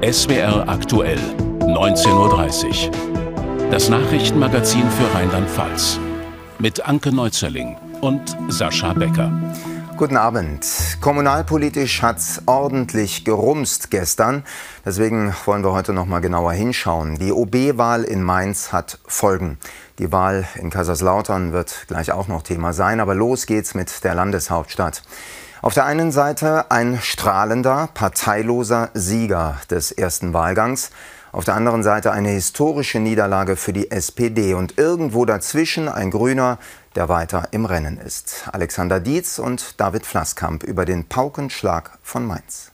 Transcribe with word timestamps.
SWR 0.00 0.68
aktuell, 0.68 1.18
19.30 1.60 2.86
Uhr. 2.86 3.70
Das 3.72 3.88
Nachrichtenmagazin 3.88 4.88
für 4.90 5.12
Rheinland-Pfalz. 5.12 5.98
Mit 6.60 6.86
Anke 6.86 7.12
Neuzerling 7.12 7.76
und 8.00 8.36
Sascha 8.48 8.92
Becker. 8.92 9.32
Guten 9.96 10.16
Abend. 10.16 10.64
Kommunalpolitisch 11.00 12.00
hat 12.02 12.18
es 12.18 12.40
ordentlich 12.46 13.24
gerumst 13.24 13.90
gestern. 13.90 14.44
Deswegen 14.84 15.34
wollen 15.44 15.64
wir 15.64 15.72
heute 15.72 15.92
noch 15.92 16.06
mal 16.06 16.20
genauer 16.20 16.52
hinschauen. 16.52 17.18
Die 17.18 17.32
OB-Wahl 17.32 18.04
in 18.04 18.22
Mainz 18.22 18.72
hat 18.72 19.00
Folgen. 19.04 19.58
Die 19.98 20.12
Wahl 20.12 20.46
in 20.54 20.70
Kaiserslautern 20.70 21.52
wird 21.52 21.86
gleich 21.88 22.12
auch 22.12 22.28
noch 22.28 22.44
Thema 22.44 22.72
sein. 22.72 23.00
Aber 23.00 23.16
los 23.16 23.46
geht's 23.46 23.74
mit 23.74 24.04
der 24.04 24.14
Landeshauptstadt. 24.14 25.02
Auf 25.60 25.74
der 25.74 25.86
einen 25.86 26.12
Seite 26.12 26.70
ein 26.70 27.00
strahlender, 27.02 27.88
parteiloser 27.92 28.90
Sieger 28.94 29.56
des 29.70 29.90
ersten 29.90 30.32
Wahlgangs. 30.32 30.90
Auf 31.32 31.44
der 31.44 31.56
anderen 31.56 31.82
Seite 31.82 32.12
eine 32.12 32.28
historische 32.28 33.00
Niederlage 33.00 33.56
für 33.56 33.72
die 33.72 33.90
SPD 33.90 34.54
und 34.54 34.78
irgendwo 34.78 35.24
dazwischen 35.24 35.88
ein 35.88 36.12
Grüner, 36.12 36.58
der 36.94 37.08
weiter 37.08 37.48
im 37.50 37.64
Rennen 37.64 37.98
ist. 37.98 38.48
Alexander 38.52 39.00
Dietz 39.00 39.40
und 39.40 39.80
David 39.80 40.06
Flasskamp 40.06 40.62
über 40.62 40.84
den 40.84 41.08
Paukenschlag 41.08 41.98
von 42.02 42.24
Mainz. 42.24 42.70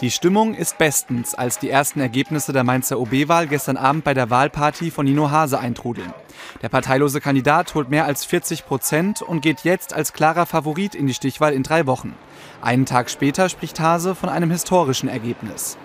Die 0.00 0.12
Stimmung 0.12 0.54
ist 0.54 0.78
bestens, 0.78 1.34
als 1.34 1.58
die 1.58 1.70
ersten 1.70 1.98
Ergebnisse 1.98 2.52
der 2.52 2.62
Mainzer 2.62 3.00
OB-Wahl 3.00 3.48
gestern 3.48 3.76
Abend 3.76 4.04
bei 4.04 4.14
der 4.14 4.30
Wahlparty 4.30 4.92
von 4.92 5.04
Nino 5.04 5.32
Hase 5.32 5.58
eintrudeln. 5.58 6.14
Der 6.62 6.68
parteilose 6.68 7.20
Kandidat 7.20 7.74
holt 7.74 7.90
mehr 7.90 8.04
als 8.04 8.24
40 8.24 8.64
Prozent 8.64 9.22
und 9.22 9.40
geht 9.40 9.64
jetzt 9.64 9.92
als 9.92 10.12
klarer 10.12 10.46
Favorit 10.46 10.94
in 10.94 11.08
die 11.08 11.14
Stichwahl 11.14 11.52
in 11.52 11.64
drei 11.64 11.86
Wochen. 11.86 12.14
Einen 12.62 12.86
Tag 12.86 13.10
später 13.10 13.48
spricht 13.48 13.80
Hase 13.80 14.14
von 14.14 14.28
einem 14.28 14.52
historischen 14.52 15.08
Ergebnis. 15.08 15.76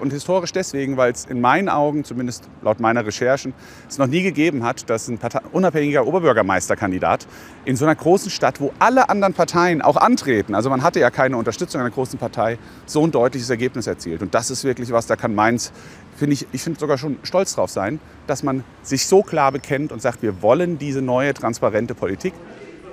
Und 0.00 0.12
historisch 0.12 0.52
deswegen, 0.52 0.96
weil 0.96 1.12
es 1.12 1.26
in 1.26 1.40
meinen 1.40 1.68
Augen, 1.68 2.04
zumindest 2.04 2.48
laut 2.62 2.80
meiner 2.80 3.04
Recherchen, 3.04 3.52
es 3.88 3.98
noch 3.98 4.06
nie 4.06 4.22
gegeben 4.22 4.64
hat, 4.64 4.88
dass 4.88 5.08
ein 5.08 5.18
Partei 5.18 5.40
unabhängiger 5.52 6.06
Oberbürgermeisterkandidat 6.06 7.26
in 7.66 7.76
so 7.76 7.84
einer 7.84 7.94
großen 7.94 8.30
Stadt, 8.30 8.60
wo 8.60 8.72
alle 8.78 9.10
anderen 9.10 9.34
Parteien 9.34 9.82
auch 9.82 9.96
antreten, 9.96 10.54
also 10.54 10.70
man 10.70 10.82
hatte 10.82 11.00
ja 11.00 11.10
keine 11.10 11.36
Unterstützung 11.36 11.80
einer 11.80 11.90
großen 11.90 12.18
Partei, 12.18 12.58
so 12.86 13.04
ein 13.04 13.10
deutliches 13.10 13.50
Ergebnis 13.50 13.86
erzielt. 13.86 14.22
Und 14.22 14.34
das 14.34 14.50
ist 14.50 14.64
wirklich 14.64 14.90
was, 14.90 15.06
da 15.06 15.16
kann 15.16 15.34
Mainz, 15.34 15.72
finde 16.16 16.34
ich, 16.34 16.46
ich 16.52 16.62
finde 16.62 16.80
sogar 16.80 16.96
schon 16.96 17.18
stolz 17.22 17.54
drauf 17.54 17.70
sein, 17.70 18.00
dass 18.26 18.42
man 18.42 18.64
sich 18.82 19.06
so 19.06 19.22
klar 19.22 19.52
bekennt 19.52 19.92
und 19.92 20.00
sagt, 20.00 20.22
wir 20.22 20.40
wollen 20.42 20.78
diese 20.78 21.02
neue, 21.02 21.34
transparente 21.34 21.94
Politik. 21.94 22.32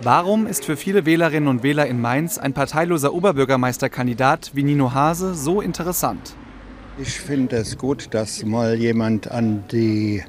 Warum 0.01 0.45
ist 0.45 0.65
für 0.65 0.77
viele 0.77 1.05
Wählerinnen 1.05 1.49
und 1.49 1.63
Wähler 1.63 1.87
in 1.87 1.99
Mainz 1.99 2.37
ein 2.37 2.53
parteiloser 2.53 3.13
Oberbürgermeisterkandidat 3.13 4.51
wie 4.53 4.63
Nino 4.63 4.93
Hase 4.93 5.33
so 5.33 5.61
interessant? 5.61 6.35
Ich 6.99 7.19
finde 7.19 7.57
es 7.57 7.77
gut, 7.77 8.07
dass 8.11 8.43
mal 8.43 8.75
jemand 8.75 9.29
an 9.29 9.63
die 9.71 10.23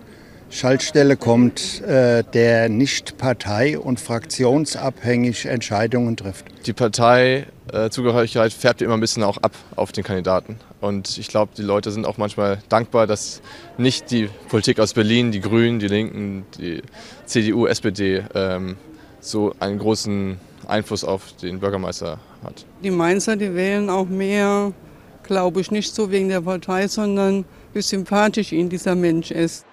Schaltstelle 0.50 1.16
kommt, 1.16 1.80
äh, 1.82 2.22
der 2.22 2.68
nicht 2.68 3.16
partei- 3.16 3.78
und 3.78 3.98
fraktionsabhängig 3.98 5.46
Entscheidungen 5.46 6.16
trifft. 6.16 6.44
Die 6.66 6.74
Parteizugehörigkeit 6.74 8.52
färbt 8.52 8.82
immer 8.82 8.94
ein 8.94 9.00
bisschen 9.00 9.22
auch 9.22 9.38
ab 9.38 9.52
auf 9.76 9.92
den 9.92 10.04
Kandidaten. 10.04 10.56
Und 10.82 11.16
ich 11.16 11.28
glaube, 11.28 11.52
die 11.56 11.62
Leute 11.62 11.90
sind 11.90 12.06
auch 12.06 12.18
manchmal 12.18 12.58
dankbar, 12.68 13.06
dass 13.06 13.40
nicht 13.78 14.10
die 14.10 14.28
Politik 14.50 14.78
aus 14.78 14.92
Berlin, 14.92 15.32
die 15.32 15.40
Grünen, 15.40 15.78
die 15.78 15.88
Linken, 15.88 16.44
die 16.58 16.82
CDU, 17.24 17.66
SPD 17.66 18.24
ähm, 18.34 18.76
so 19.20 19.54
einen 19.58 19.78
großen 19.78 20.38
Einfluss 20.66 21.02
auf 21.02 21.32
den 21.40 21.60
Bürgermeister 21.60 22.18
hat. 22.44 22.66
Die 22.84 22.90
Mainzer, 22.90 23.36
die 23.36 23.54
wählen 23.54 23.88
auch 23.88 24.06
mehr 24.06 24.72
glaube 25.28 25.60
ich, 25.60 25.70
nicht 25.70 25.94
so 25.94 26.10
wegen 26.10 26.28
der 26.28 26.40
Partei, 26.40 26.88
sondern 26.88 27.44
wie 27.72 27.82
sympathisch 27.82 28.50
ihnen 28.50 28.68
dieser 28.68 28.96
Mensch 28.96 29.30
ist. 29.30 29.64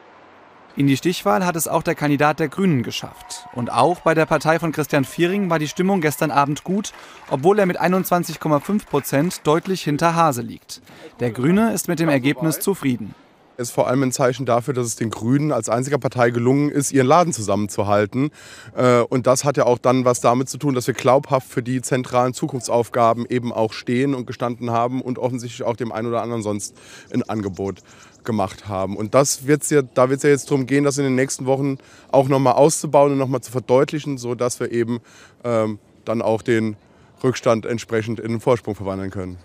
In 0.78 0.88
die 0.88 0.98
Stichwahl 0.98 1.46
hat 1.46 1.56
es 1.56 1.70
auch 1.70 1.84
der 1.84 1.96
Kandidat 1.96 2.40
der 2.40 2.50
Grünen 2.50 2.84
geschafft. 2.84 3.48
Und 3.54 3.72
auch 3.72 4.02
bei 4.02 4.14
der 4.14 4.26
Partei 4.26 4.60
von 4.60 4.74
Christian 4.74 5.06
Viering 5.06 5.50
war 5.50 5.58
die 5.58 5.70
Stimmung 5.70 6.02
gestern 6.02 6.32
Abend 6.32 6.66
gut, 6.66 6.92
obwohl 7.30 7.58
er 7.58 7.66
mit 7.66 7.82
21,5 7.82 8.86
Prozent 8.86 9.42
deutlich 9.46 9.84
hinter 9.84 10.16
Hase 10.16 10.42
liegt. 10.42 10.82
Der 11.22 11.32
Grüne 11.32 11.74
ist 11.74 11.88
mit 11.88 12.00
dem 12.00 12.10
Ergebnis 12.10 12.60
zufrieden 12.60 13.16
ist 13.58 13.72
vor 13.72 13.88
allem 13.88 14.04
ein 14.04 14.12
Zeichen 14.12 14.46
dafür, 14.46 14.74
dass 14.74 14.88
es 14.88 14.96
den 14.96 15.10
Grünen 15.10 15.52
als 15.52 15.70
einziger 15.70 15.98
Partei 15.98 16.30
gelungen 16.30 16.70
ist, 16.70 16.92
ihren 16.92 17.08
Laden 17.08 17.34
zusammenzuhalten. 17.34 18.32
Äh, 18.76 19.02
und 19.02 19.28
das 19.28 19.44
hat 19.44 19.58
ja 19.58 19.66
auch 19.66 19.78
dann 19.78 20.06
was 20.06 20.22
damit 20.22 20.50
zu 20.50 20.58
tun, 20.58 20.76
dass 20.76 20.88
wir 20.88 20.94
glaubhaft 20.94 21.48
für 21.48 21.64
die 21.64 21.82
zentralen 21.82 22.34
Zukunftsaufgaben 22.34 23.26
eben 23.28 23.52
auch 23.54 23.74
stehen 23.74 24.14
und 24.14 24.28
gestanden 24.28 24.72
haben 24.72 25.02
und 25.02 25.20
offensichtlich 25.20 25.66
auch 25.66 25.76
dem 25.76 25.92
einen 25.92 26.08
oder 26.08 26.22
anderen 26.22 26.44
sonst 26.44 26.76
ein 27.14 27.24
Angebot 27.24 27.82
gemacht 28.24 28.68
haben. 28.68 28.98
Und 28.98 29.14
das 29.14 29.48
wird's 29.48 29.70
ja, 29.70 29.82
da 29.82 30.10
wird 30.10 30.18
es 30.18 30.24
ja 30.24 30.30
jetzt 30.32 30.50
darum 30.50 30.66
gehen, 30.66 30.84
das 30.84 30.98
in 30.98 31.04
den 31.04 31.16
nächsten 31.16 31.46
Wochen 31.46 31.78
auch 32.12 32.28
nochmal 32.28 32.54
auszubauen 32.54 33.14
und 33.14 33.18
nochmal 33.18 33.42
zu 33.42 33.52
verdeutlichen, 33.52 34.18
sodass 34.18 34.60
wir 34.60 34.72
eben 34.72 35.00
ähm, 35.44 35.80
dann 36.04 36.22
auch 36.22 36.42
den 36.42 36.76
Rückstand 37.24 37.66
entsprechend 37.66 38.20
in 38.20 38.32
einen 38.32 38.40
Vorsprung 38.42 38.76
verwandeln 38.76 39.12
können. 39.12 39.38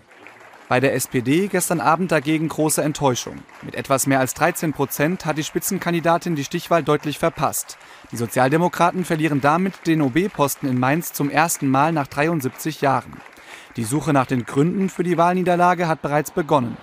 Bei 0.71 0.79
der 0.79 0.95
SPD 0.95 1.49
gestern 1.49 1.81
Abend 1.81 2.13
dagegen 2.13 2.47
große 2.47 2.81
Enttäuschung. 2.81 3.39
Mit 3.61 3.75
etwas 3.75 4.07
mehr 4.07 4.21
als 4.21 4.33
13 4.35 4.71
Prozent 4.71 5.25
hat 5.25 5.37
die 5.37 5.43
Spitzenkandidatin 5.43 6.37
die 6.37 6.45
Stichwahl 6.45 6.81
deutlich 6.81 7.19
verpasst. 7.19 7.77
Die 8.13 8.15
Sozialdemokraten 8.15 9.03
verlieren 9.03 9.41
damit 9.41 9.85
den 9.85 10.01
OB-Posten 10.01 10.69
in 10.69 10.79
Mainz 10.79 11.11
zum 11.11 11.29
ersten 11.29 11.67
Mal 11.67 11.91
nach 11.91 12.07
73 12.07 12.79
Jahren. 12.79 13.17
Die 13.75 13.83
Suche 13.83 14.13
nach 14.13 14.27
den 14.27 14.45
Gründen 14.45 14.87
für 14.87 15.03
die 15.03 15.17
Wahlniederlage 15.17 15.89
hat 15.89 16.01
bereits 16.01 16.31
begonnen. 16.31 16.77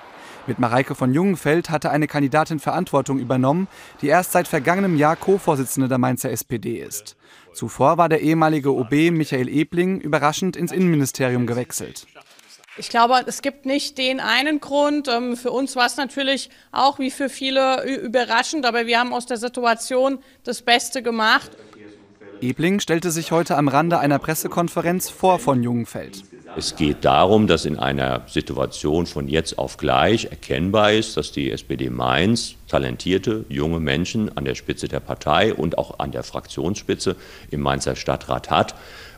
Mit 0.47 0.59
Mareike 0.59 0.95
von 0.95 1.15
Jungenfeld 1.15 1.71
hatte 1.71 1.91
eine 1.91 2.09
Kandidatin 2.09 2.59
Verantwortung 2.59 3.19
übernommen, 3.19 3.69
die 4.03 4.09
erst 4.09 4.33
seit 4.33 4.49
vergangenem 4.49 4.99
Jahr 4.99 5.17
Co-Vorsitzende 5.17 5.89
der 5.89 5.97
Mainzer 5.97 6.31
SPD 6.31 6.79
ist. 6.79 7.17
Zuvor 7.55 7.97
war 7.97 8.11
der 8.11 8.21
ehemalige 8.21 8.71
OB 8.71 9.11
Michael 9.13 9.49
Ebling 9.49 9.99
überraschend 9.99 10.59
ins 10.59 10.73
Innenministerium 10.73 11.47
gewechselt. 11.47 12.07
Ich 12.79 12.91
glaube, 12.91 13.25
es 13.27 13.43
gibt 13.43 13.67
nicht 13.67 13.99
den 13.99 14.21
einen 14.21 14.61
Grund. 14.61 15.09
Ähm, 15.09 15.37
für 15.37 15.51
uns 15.51 15.75
war 15.75 15.87
es 15.87 15.97
natürlich 15.97 16.49
auch 16.71 16.99
wie 17.01 17.11
für 17.11 17.29
viele 17.29 17.85
überraschend, 17.85 18.65
aber 18.65 18.87
wir 18.87 19.01
haben 19.01 19.13
aus 19.13 19.27
der 19.27 19.37
Situation 19.37 20.21
das 20.45 20.63
Beste 20.63 21.03
gemacht. 21.03 21.51
Ebling 22.41 22.79
stellte 22.79 23.11
sich 23.11 23.33
heute 23.33 23.57
am 23.57 23.67
Rande 23.67 23.99
einer 23.99 24.21
Pressekonferenz 24.21 25.11
vor 25.11 25.41
von 25.41 25.65
Jungenfeld. 25.65 26.23
Es 26.57 26.77
geht 26.77 27.05
darum, 27.05 27.47
dass 27.47 27.65
in 27.65 27.79
einer 27.79 28.23
Situation 28.29 29.07
von 29.07 29.29
jetzt 29.29 29.59
auf 29.59 29.77
gleich 29.77 30.27
erkennbar 30.27 30.93
ist, 30.93 31.17
dass 31.17 31.33
die 31.33 31.51
SPD 31.51 31.91
Mainz 31.91 32.55
talentierte 32.69 33.45
junge 33.49 33.81
Menschen 33.81 34.37
an 34.37 34.45
der 34.45 34.55
Spitze 34.55 34.89
der 34.89 35.01
Partei 35.01 35.53
und 35.53 35.79
auch 35.79 35.99
an 35.99 36.13
der 36.13 36.23
Fraktionsspitze 36.23 37.17
im 37.51 37.61
Mainzer 37.61 37.97
Stadtrat 37.97 38.51
hat. 38.51 38.75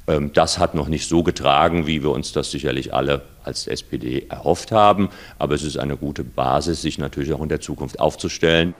Ähm, 0.07 0.33
das 0.33 0.59
hat 0.59 0.75
noch 0.75 0.89
nicht 0.89 1.09
so 1.09 1.23
getragen, 1.23 1.87
wie 1.87 2.03
wir 2.03 2.11
uns 2.11 2.33
das 2.33 2.51
sicherlich 2.51 2.95
alle 2.95 3.23
als 3.45 3.67
SPD 3.67 4.27
erhofft 4.29 4.73
haben. 4.73 5.09
Aber 5.39 5.55
es 5.55 5.63
ist 5.63 5.79
eine 5.79 5.97
gute 5.97 6.25
Basis, 6.25 6.83
sich 6.83 6.99
natürlich 6.99 7.33
auch 7.33 7.43
in 7.43 7.49
der 7.49 7.61
Zukunft 7.61 8.01
aufzustellen. 8.01 8.75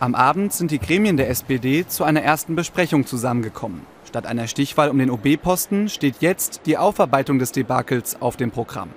Am 0.00 0.14
Abend 0.14 0.52
sind 0.52 0.70
die 0.70 0.80
Gremien 0.80 1.16
der 1.16 1.30
SPD 1.30 1.86
zu 1.86 2.04
einer 2.04 2.20
ersten 2.22 2.56
Besprechung 2.56 3.06
zusammengekommen. 3.06 3.82
Statt 4.06 4.26
einer 4.26 4.48
Stichwahl 4.48 4.90
um 4.90 4.98
den 4.98 5.10
OB-Posten 5.10 5.88
steht 5.88 6.16
jetzt 6.20 6.62
die 6.66 6.76
Aufarbeitung 6.76 7.38
des 7.38 7.52
Debakels 7.52 8.20
auf 8.20 8.36
dem 8.36 8.50
Programm. 8.50 8.90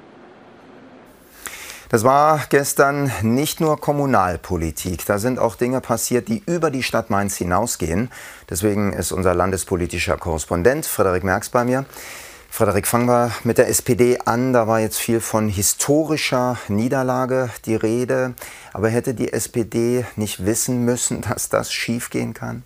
Das 1.90 2.04
war 2.04 2.42
gestern 2.50 3.10
nicht 3.22 3.62
nur 3.62 3.80
Kommunalpolitik. 3.80 5.06
Da 5.06 5.20
sind 5.20 5.40
auch 5.40 5.56
Dinge 5.56 5.80
passiert, 5.80 6.28
die 6.28 6.44
über 6.46 6.70
die 6.70 6.84
Stadt 6.84 7.10
Mainz 7.10 7.38
hinausgehen. 7.38 8.12
Deswegen 8.50 8.92
ist 8.92 9.14
unser 9.14 9.34
landespolitischer 9.34 10.18
Korrespondent 10.18 10.86
Frederik 10.86 11.24
Merks 11.24 11.50
bei 11.50 11.64
mir. 11.64 11.86
Frederik, 12.50 12.88
fangen 12.88 13.08
wir 13.08 13.32
mit 13.46 13.58
der 13.58 13.70
SPD 13.70 14.20
an. 14.26 14.52
Da 14.52 14.68
war 14.68 14.82
jetzt 14.82 14.98
viel 14.98 15.22
von 15.22 15.48
historischer 15.48 16.58
Niederlage 16.68 17.52
die 17.66 17.76
Rede. 17.76 18.34
Aber 18.74 18.90
hätte 18.90 19.14
die 19.14 19.32
SPD 19.32 20.06
nicht 20.18 20.46
wissen 20.46 20.84
müssen, 20.84 21.22
dass 21.30 21.48
das 21.48 21.72
schiefgehen 21.72 22.34
kann? 22.34 22.64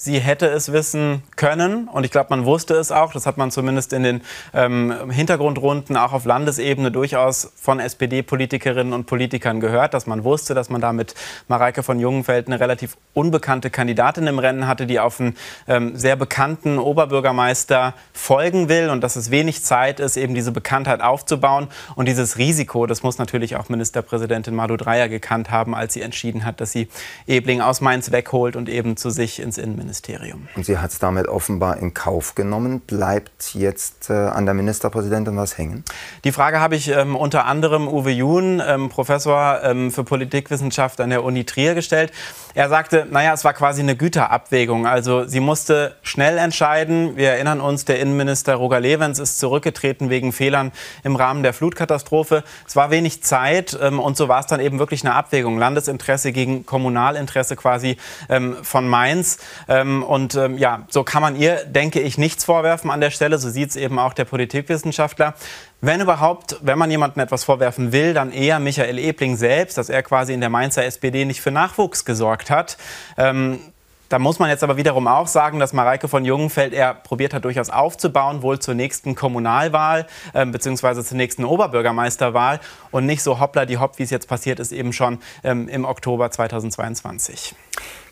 Sie 0.00 0.20
hätte 0.20 0.46
es 0.46 0.70
wissen 0.70 1.24
können 1.34 1.88
und 1.88 2.04
ich 2.04 2.12
glaube, 2.12 2.28
man 2.30 2.44
wusste 2.44 2.74
es 2.74 2.92
auch. 2.92 3.12
Das 3.12 3.26
hat 3.26 3.36
man 3.36 3.50
zumindest 3.50 3.92
in 3.92 4.04
den 4.04 4.20
ähm, 4.54 5.10
Hintergrundrunden 5.10 5.96
auch 5.96 6.12
auf 6.12 6.24
Landesebene 6.24 6.92
durchaus 6.92 7.50
von 7.56 7.80
SPD-Politikerinnen 7.80 8.92
und 8.92 9.06
Politikern 9.06 9.58
gehört, 9.58 9.94
dass 9.94 10.06
man 10.06 10.22
wusste, 10.22 10.54
dass 10.54 10.70
man 10.70 10.80
da 10.80 10.92
mit 10.92 11.16
Mareike 11.48 11.82
von 11.82 11.98
Jungenfeld 11.98 12.46
eine 12.46 12.60
relativ 12.60 12.96
unbekannte 13.12 13.70
Kandidatin 13.70 14.28
im 14.28 14.38
Rennen 14.38 14.68
hatte, 14.68 14.86
die 14.86 15.00
auf 15.00 15.18
einen 15.18 15.36
ähm, 15.66 15.96
sehr 15.96 16.14
bekannten 16.14 16.78
Oberbürgermeister 16.78 17.94
folgen 18.12 18.68
will 18.68 18.90
und 18.90 19.00
dass 19.00 19.16
es 19.16 19.32
wenig 19.32 19.64
Zeit 19.64 19.98
ist, 19.98 20.16
eben 20.16 20.32
diese 20.32 20.52
Bekanntheit 20.52 21.00
aufzubauen. 21.00 21.66
Und 21.96 22.06
dieses 22.06 22.38
Risiko, 22.38 22.86
das 22.86 23.02
muss 23.02 23.18
natürlich 23.18 23.56
auch 23.56 23.68
Ministerpräsidentin 23.68 24.54
Madu 24.54 24.76
Dreyer 24.76 25.08
gekannt 25.08 25.50
haben, 25.50 25.74
als 25.74 25.94
sie 25.94 26.02
entschieden 26.02 26.44
hat, 26.44 26.60
dass 26.60 26.70
sie 26.70 26.86
Ebling 27.26 27.60
aus 27.60 27.80
Mainz 27.80 28.12
wegholt 28.12 28.54
und 28.54 28.68
eben 28.68 28.96
zu 28.96 29.10
sich 29.10 29.40
ins 29.40 29.58
Innenministerium 29.58 29.87
Innenministerium. 29.88 30.48
Und 30.56 30.66
sie 30.66 30.78
hat 30.78 30.90
es 30.90 30.98
damit 30.98 31.28
offenbar 31.28 31.78
in 31.78 31.94
Kauf 31.94 32.34
genommen. 32.34 32.80
Bleibt 32.80 33.54
jetzt 33.54 34.10
äh, 34.10 34.12
an 34.12 34.44
der 34.44 34.54
Ministerpräsidentin 34.54 35.36
was 35.36 35.56
hängen? 35.56 35.84
Die 36.24 36.32
Frage 36.32 36.60
habe 36.60 36.76
ich 36.76 36.88
ähm, 36.88 37.16
unter 37.16 37.46
anderem 37.46 37.88
Uwe 37.88 38.10
Jun, 38.10 38.62
ähm, 38.64 38.88
Professor 38.88 39.60
ähm, 39.62 39.90
für 39.90 40.04
Politikwissenschaft 40.04 41.00
an 41.00 41.10
der 41.10 41.24
Uni 41.24 41.44
Trier, 41.44 41.74
gestellt. 41.74 42.12
Er 42.54 42.68
sagte, 42.68 43.06
naja, 43.10 43.32
es 43.32 43.44
war 43.44 43.54
quasi 43.54 43.82
eine 43.82 43.96
Güterabwägung. 43.96 44.86
Also 44.86 45.24
sie 45.24 45.40
musste 45.40 45.94
schnell 46.02 46.38
entscheiden. 46.38 47.16
Wir 47.16 47.30
erinnern 47.30 47.60
uns, 47.60 47.84
der 47.84 48.00
Innenminister 48.00 48.54
Roger 48.54 48.80
Levens 48.80 49.18
ist 49.18 49.38
zurückgetreten 49.38 50.10
wegen 50.10 50.32
Fehlern 50.32 50.72
im 51.04 51.16
Rahmen 51.16 51.42
der 51.42 51.52
Flutkatastrophe. 51.52 52.44
Es 52.66 52.76
war 52.76 52.90
wenig 52.90 53.22
Zeit 53.22 53.78
ähm, 53.80 54.00
und 54.00 54.16
so 54.16 54.28
war 54.28 54.40
es 54.40 54.46
dann 54.46 54.60
eben 54.60 54.78
wirklich 54.78 55.04
eine 55.04 55.14
Abwägung. 55.14 55.58
Landesinteresse 55.58 56.32
gegen 56.32 56.66
Kommunalinteresse 56.66 57.56
quasi 57.56 57.96
ähm, 58.28 58.56
von 58.62 58.88
Mainz. 58.88 59.38
Ähm, 59.80 60.02
und 60.02 60.34
ähm, 60.34 60.58
ja, 60.58 60.84
so 60.88 61.04
kann 61.04 61.22
man 61.22 61.36
ihr, 61.36 61.64
denke 61.64 62.00
ich, 62.00 62.18
nichts 62.18 62.44
vorwerfen 62.44 62.90
an 62.90 63.00
der 63.00 63.10
Stelle. 63.10 63.38
So 63.38 63.50
sieht 63.50 63.70
es 63.70 63.76
eben 63.76 63.98
auch 63.98 64.14
der 64.14 64.24
Politikwissenschaftler. 64.24 65.34
Wenn 65.80 66.00
überhaupt, 66.00 66.56
wenn 66.62 66.78
man 66.78 66.90
jemandem 66.90 67.22
etwas 67.22 67.44
vorwerfen 67.44 67.92
will, 67.92 68.14
dann 68.14 68.32
eher 68.32 68.58
Michael 68.58 68.98
Ebling 68.98 69.36
selbst, 69.36 69.78
dass 69.78 69.88
er 69.88 70.02
quasi 70.02 70.32
in 70.32 70.40
der 70.40 70.50
Mainzer 70.50 70.84
SPD 70.84 71.24
nicht 71.24 71.40
für 71.40 71.50
Nachwuchs 71.50 72.04
gesorgt 72.04 72.50
hat. 72.50 72.76
Ähm, 73.16 73.60
da 74.08 74.18
muss 74.18 74.38
man 74.38 74.48
jetzt 74.48 74.64
aber 74.64 74.78
wiederum 74.78 75.06
auch 75.06 75.26
sagen, 75.26 75.58
dass 75.58 75.74
Mareike 75.74 76.08
von 76.08 76.24
Jungenfeld 76.24 76.72
er 76.72 76.94
probiert 76.94 77.34
hat, 77.34 77.44
durchaus 77.44 77.68
aufzubauen, 77.68 78.40
wohl 78.40 78.58
zur 78.58 78.74
nächsten 78.74 79.14
Kommunalwahl 79.14 80.06
äh, 80.32 80.46
bzw. 80.46 81.02
zur 81.02 81.16
nächsten 81.18 81.44
Oberbürgermeisterwahl 81.44 82.58
und 82.90 83.04
nicht 83.04 83.22
so 83.22 83.38
hoppla 83.38 83.66
die 83.66 83.76
hopp, 83.76 83.98
wie 83.98 84.04
es 84.04 84.10
jetzt 84.10 84.26
passiert 84.26 84.60
ist, 84.60 84.72
eben 84.72 84.94
schon 84.94 85.18
ähm, 85.44 85.68
im 85.68 85.84
Oktober 85.84 86.30
2022. 86.30 87.54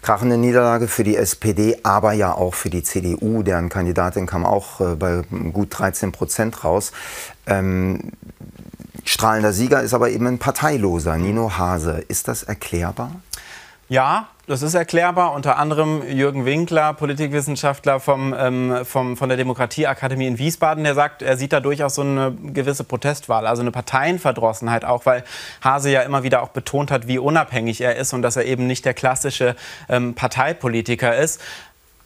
Krachende 0.06 0.36
Niederlage 0.36 0.86
für 0.86 1.02
die 1.02 1.16
SPD, 1.16 1.78
aber 1.82 2.12
ja 2.12 2.32
auch 2.32 2.54
für 2.54 2.70
die 2.70 2.84
CDU. 2.84 3.42
Deren 3.42 3.68
Kandidatin 3.68 4.26
kam 4.26 4.46
auch 4.46 4.80
äh, 4.80 4.94
bei 4.94 5.22
gut 5.52 5.76
13 5.76 6.12
Prozent 6.12 6.62
raus. 6.62 6.92
Ähm, 7.48 8.12
strahlender 9.02 9.52
Sieger 9.52 9.82
ist 9.82 9.94
aber 9.94 10.10
eben 10.10 10.28
ein 10.28 10.38
Parteiloser, 10.38 11.16
Nino 11.16 11.58
Hase. 11.58 12.04
Ist 12.06 12.28
das 12.28 12.44
erklärbar? 12.44 13.16
Ja, 13.88 14.26
das 14.48 14.62
ist 14.62 14.74
erklärbar. 14.74 15.32
Unter 15.32 15.58
anderem 15.58 16.02
Jürgen 16.08 16.44
Winkler, 16.44 16.92
Politikwissenschaftler 16.92 18.00
vom, 18.00 18.34
ähm, 18.36 18.84
vom, 18.84 19.16
von 19.16 19.28
der 19.28 19.38
Demokratieakademie 19.38 20.26
in 20.26 20.38
Wiesbaden, 20.38 20.82
der 20.82 20.94
sagt, 20.94 21.22
er 21.22 21.36
sieht 21.36 21.52
da 21.52 21.60
durchaus 21.60 21.94
so 21.94 22.02
eine 22.02 22.32
gewisse 22.32 22.82
Protestwahl, 22.82 23.46
also 23.46 23.62
eine 23.62 23.70
Parteienverdrossenheit 23.70 24.84
auch, 24.84 25.06
weil 25.06 25.22
Hase 25.62 25.90
ja 25.90 26.02
immer 26.02 26.24
wieder 26.24 26.42
auch 26.42 26.48
betont 26.48 26.90
hat, 26.90 27.06
wie 27.06 27.18
unabhängig 27.18 27.80
er 27.80 27.94
ist 27.94 28.12
und 28.12 28.22
dass 28.22 28.36
er 28.36 28.44
eben 28.44 28.66
nicht 28.66 28.84
der 28.84 28.94
klassische 28.94 29.54
ähm, 29.88 30.14
Parteipolitiker 30.14 31.16
ist. 31.16 31.40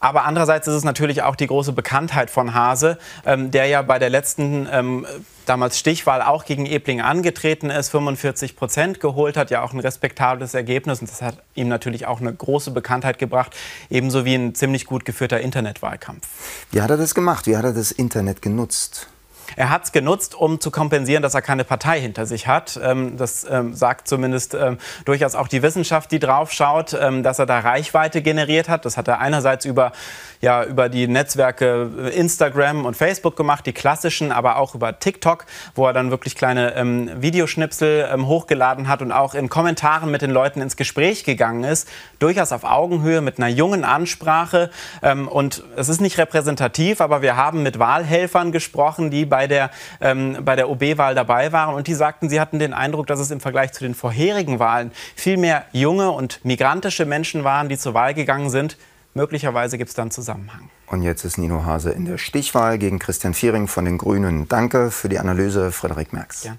Aber 0.00 0.24
andererseits 0.24 0.66
ist 0.66 0.74
es 0.74 0.84
natürlich 0.84 1.22
auch 1.22 1.36
die 1.36 1.46
große 1.46 1.72
Bekanntheit 1.72 2.30
von 2.30 2.54
Hase, 2.54 2.98
ähm, 3.26 3.50
der 3.50 3.66
ja 3.66 3.82
bei 3.82 3.98
der 3.98 4.08
letzten 4.08 4.66
ähm, 4.72 5.06
damals 5.44 5.78
Stichwahl 5.78 6.22
auch 6.22 6.46
gegen 6.46 6.64
Ebling 6.64 7.02
angetreten 7.02 7.70
ist, 7.70 7.90
45 7.90 8.56
Prozent 8.56 9.00
geholt 9.00 9.36
hat, 9.36 9.50
ja 9.50 9.62
auch 9.62 9.72
ein 9.72 9.80
respektables 9.80 10.54
Ergebnis. 10.54 11.00
Und 11.00 11.10
das 11.10 11.20
hat 11.20 11.36
ihm 11.54 11.68
natürlich 11.68 12.06
auch 12.06 12.20
eine 12.20 12.32
große 12.32 12.70
Bekanntheit 12.70 13.18
gebracht, 13.18 13.54
ebenso 13.90 14.24
wie 14.24 14.34
ein 14.34 14.54
ziemlich 14.54 14.86
gut 14.86 15.04
geführter 15.04 15.40
Internetwahlkampf. 15.40 16.26
Wie 16.70 16.80
hat 16.80 16.90
er 16.90 16.96
das 16.96 17.14
gemacht? 17.14 17.46
Wie 17.46 17.56
hat 17.56 17.64
er 17.64 17.74
das 17.74 17.92
Internet 17.92 18.40
genutzt? 18.40 19.08
Er 19.56 19.70
hat 19.70 19.84
es 19.84 19.92
genutzt, 19.92 20.34
um 20.34 20.60
zu 20.60 20.70
kompensieren, 20.70 21.22
dass 21.22 21.34
er 21.34 21.42
keine 21.42 21.64
Partei 21.64 22.00
hinter 22.00 22.26
sich 22.26 22.46
hat. 22.46 22.78
Ähm, 22.82 23.16
das 23.16 23.46
ähm, 23.48 23.74
sagt 23.74 24.08
zumindest 24.08 24.54
ähm, 24.54 24.78
durchaus 25.04 25.34
auch 25.34 25.48
die 25.48 25.62
Wissenschaft, 25.62 26.10
die 26.12 26.18
drauf 26.18 26.52
schaut, 26.52 26.92
dass 26.92 27.38
er 27.38 27.46
da 27.46 27.60
Reichweite 27.60 28.22
generiert 28.22 28.68
hat. 28.68 28.84
Das 28.84 28.96
hat 28.96 29.08
er 29.08 29.20
einerseits 29.20 29.64
über, 29.64 29.92
ja, 30.40 30.64
über 30.64 30.88
die 30.88 31.06
Netzwerke 31.08 32.10
Instagram 32.14 32.84
und 32.84 32.96
Facebook 32.96 33.36
gemacht, 33.36 33.66
die 33.66 33.72
klassischen, 33.72 34.32
aber 34.32 34.56
auch 34.56 34.74
über 34.74 34.98
TikTok, 34.98 35.46
wo 35.74 35.86
er 35.86 35.92
dann 35.92 36.10
wirklich 36.10 36.36
kleine 36.36 36.74
ähm, 36.74 37.10
Videoschnipsel 37.20 38.08
ähm, 38.12 38.26
hochgeladen 38.26 38.88
hat 38.88 39.02
und 39.02 39.12
auch 39.12 39.34
in 39.34 39.48
Kommentaren 39.48 40.10
mit 40.10 40.22
den 40.22 40.30
Leuten 40.30 40.60
ins 40.60 40.76
Gespräch 40.76 41.24
gegangen 41.24 41.64
ist. 41.64 41.88
Durchaus 42.18 42.52
auf 42.52 42.64
Augenhöhe 42.64 43.20
mit 43.20 43.38
einer 43.38 43.48
jungen 43.48 43.84
Ansprache. 43.84 44.70
Ähm, 45.02 45.28
und 45.28 45.62
es 45.76 45.88
ist 45.88 46.00
nicht 46.00 46.18
repräsentativ, 46.18 47.00
aber 47.00 47.22
wir 47.22 47.36
haben 47.36 47.62
mit 47.62 47.78
Wahlhelfern 47.78 48.52
gesprochen, 48.52 49.10
die 49.10 49.24
bei 49.24 49.39
bei 49.40 49.46
der, 49.46 49.70
ähm, 50.02 50.36
bei 50.44 50.54
der 50.54 50.68
OB-Wahl 50.68 51.14
dabei 51.14 51.50
waren. 51.50 51.74
Und 51.74 51.86
die 51.86 51.94
sagten, 51.94 52.28
sie 52.28 52.40
hatten 52.40 52.58
den 52.58 52.74
Eindruck, 52.74 53.06
dass 53.06 53.18
es 53.20 53.30
im 53.30 53.40
Vergleich 53.40 53.72
zu 53.72 53.82
den 53.82 53.94
vorherigen 53.94 54.58
Wahlen 54.58 54.92
viel 55.16 55.38
mehr 55.38 55.64
junge 55.72 56.10
und 56.10 56.44
migrantische 56.44 57.06
Menschen 57.06 57.42
waren, 57.42 57.70
die 57.70 57.78
zur 57.78 57.94
Wahl 57.94 58.12
gegangen 58.12 58.50
sind. 58.50 58.76
Möglicherweise 59.14 59.78
gibt 59.78 59.88
es 59.88 59.96
da 59.96 60.02
einen 60.02 60.10
Zusammenhang. 60.10 60.68
Und 60.88 61.02
jetzt 61.02 61.24
ist 61.24 61.38
Nino 61.38 61.64
Hase 61.64 61.90
in 61.90 62.04
der 62.04 62.18
Stichwahl 62.18 62.76
gegen 62.76 62.98
Christian 62.98 63.32
Viering 63.32 63.66
von 63.66 63.86
den 63.86 63.96
Grünen. 63.96 64.46
Danke 64.46 64.90
für 64.90 65.08
die 65.08 65.18
Analyse, 65.18 65.72
Frederik 65.72 66.12
Merx. 66.12 66.44
Ja. 66.44 66.56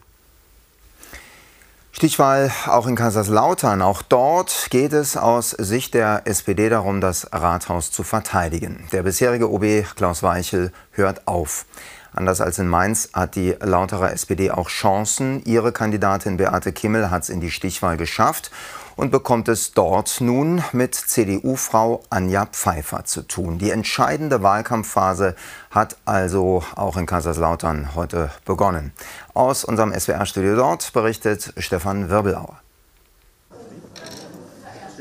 Stichwahl 1.91 2.51
auch 2.65 2.87
in 2.87 2.95
Kaiserslautern. 2.95 3.83
Auch 3.83 4.01
dort 4.01 4.67
geht 4.71 4.93
es 4.93 5.17
aus 5.17 5.51
Sicht 5.51 5.93
der 5.93 6.23
SPD 6.25 6.69
darum, 6.69 6.99
das 6.99 7.27
Rathaus 7.31 7.91
zu 7.91 8.01
verteidigen. 8.01 8.87
Der 8.91 9.03
bisherige 9.03 9.51
OB 9.51 9.85
Klaus 9.95 10.23
Weichel 10.23 10.71
hört 10.93 11.27
auf. 11.27 11.65
Anders 12.13 12.41
als 12.41 12.59
in 12.59 12.67
Mainz 12.67 13.09
hat 13.13 13.35
die 13.35 13.55
Lauterer 13.59 14.11
SPD 14.11 14.51
auch 14.51 14.67
Chancen. 14.67 15.43
Ihre 15.45 15.71
Kandidatin 15.71 16.37
Beate 16.37 16.73
Kimmel 16.73 17.09
hat 17.09 17.23
es 17.23 17.29
in 17.29 17.39
die 17.39 17.51
Stichwahl 17.51 17.95
geschafft 17.95 18.51
und 18.97 19.11
bekommt 19.11 19.47
es 19.47 19.71
dort 19.71 20.19
nun 20.19 20.61
mit 20.73 20.93
CDU-Frau 20.93 22.03
Anja 22.09 22.45
Pfeiffer 22.45 23.05
zu 23.05 23.21
tun. 23.21 23.57
Die 23.57 23.71
entscheidende 23.71 24.43
Wahlkampfphase 24.43 25.35
hat 25.69 25.97
also 26.05 26.63
auch 26.75 26.97
in 26.97 27.05
Kaiserslautern 27.05 27.95
heute 27.95 28.29
begonnen. 28.45 28.91
Aus 29.33 29.63
unserem 29.63 29.93
SWR-Studio 29.97 30.55
dort 30.55 30.91
berichtet 30.93 31.53
Stefan 31.57 32.09
Wirbelauer. 32.09 32.59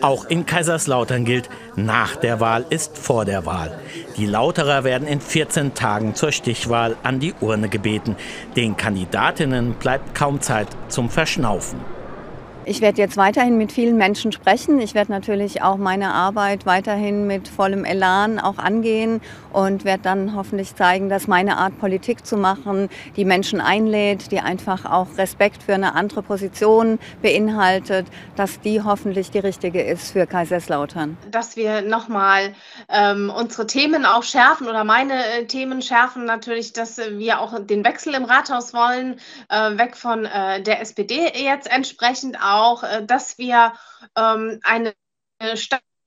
Auch 0.03 0.25
in 0.25 0.47
Kaiserslautern 0.47 1.27
gilt, 1.27 1.51
nach 1.77 2.17
der 2.17 2.41
Wahl 2.41 2.65
ist 2.71 2.97
vor 2.97 3.27
der 3.27 3.45
Wahl. 3.45 3.79
Die 4.17 4.25
Lauterer 4.25 4.83
werden 4.83 5.07
in 5.07 5.21
14 5.21 5.75
Tagen 5.75 6.15
zur 6.15 6.33
Stichwahl 6.33 6.97
an 7.03 7.21
die 7.21 7.35
Urne 7.41 7.69
gebeten. 7.69 8.17
Den 8.57 8.79
Kandidatinnen 8.79 9.75
bleibt 9.75 10.15
kaum 10.15 10.41
Zeit 10.41 10.69
zum 10.89 11.11
Verschnaufen. 11.11 11.81
Ich 12.65 12.81
werde 12.81 12.99
jetzt 12.99 13.17
weiterhin 13.17 13.59
mit 13.59 13.73
vielen 13.73 13.97
Menschen 13.97 14.33
sprechen. 14.33 14.81
Ich 14.81 14.95
werde 14.95 15.11
natürlich 15.11 15.61
auch 15.61 15.77
meine 15.77 16.13
Arbeit 16.15 16.67
weiterhin 16.67 17.27
mit 17.27 17.49
vollem 17.49 17.85
Elan 17.85 18.39
auch 18.39 18.59
angehen 18.59 19.21
und 19.53 19.85
werde 19.85 20.03
dann 20.03 20.35
hoffentlich 20.35 20.75
zeigen, 20.75 21.09
dass 21.09 21.27
meine 21.27 21.57
Art 21.57 21.79
Politik 21.79 22.27
zu 22.27 22.37
machen 22.37 22.89
die 23.17 23.25
Menschen 23.25 23.61
einlädt, 23.61 24.31
die 24.33 24.41
einfach 24.41 24.85
auch 24.85 25.07
Respekt 25.19 25.63
für 25.63 25.75
eine 25.75 25.95
andere 25.95 26.23
Position 26.23 26.99
beinhaltet, 27.23 28.07
dass 28.37 28.61
die 28.61 28.83
hoffentlich 28.83 29.31
die 29.31 29.39
richtige 29.39 29.83
ist 29.83 30.13
für 30.13 30.27
Kaiserslautern. 30.27 31.17
Dass 31.31 31.57
wir 31.57 31.83
nochmal 31.83 32.55
ähm, 32.89 33.33
unsere 33.35 33.67
Themen 33.67 34.05
auch 34.05 34.23
schärfen 34.23 34.69
oder 34.69 34.85
meine 34.85 35.15
äh, 35.15 35.47
Themen 35.47 35.83
schärfen 35.83 36.25
natürlich, 36.25 36.73
dass 36.73 36.99
wir 36.99 37.41
auch 37.41 37.59
den 37.61 37.85
Wechsel 37.85 38.15
im 38.15 38.25
Rathaus 38.25 38.73
wollen, 38.73 39.21
äh, 39.49 39.79
weg 39.79 39.97
von 39.97 40.25
äh, 40.25 40.63
der 40.63 40.81
SPD 40.81 41.33
jetzt 41.35 41.71
entsprechend 41.71 42.39
auch, 42.43 42.83
äh, 42.83 43.05
dass 43.05 43.39
wir 43.39 43.73
ähm, 44.17 44.61
eine 44.63 44.95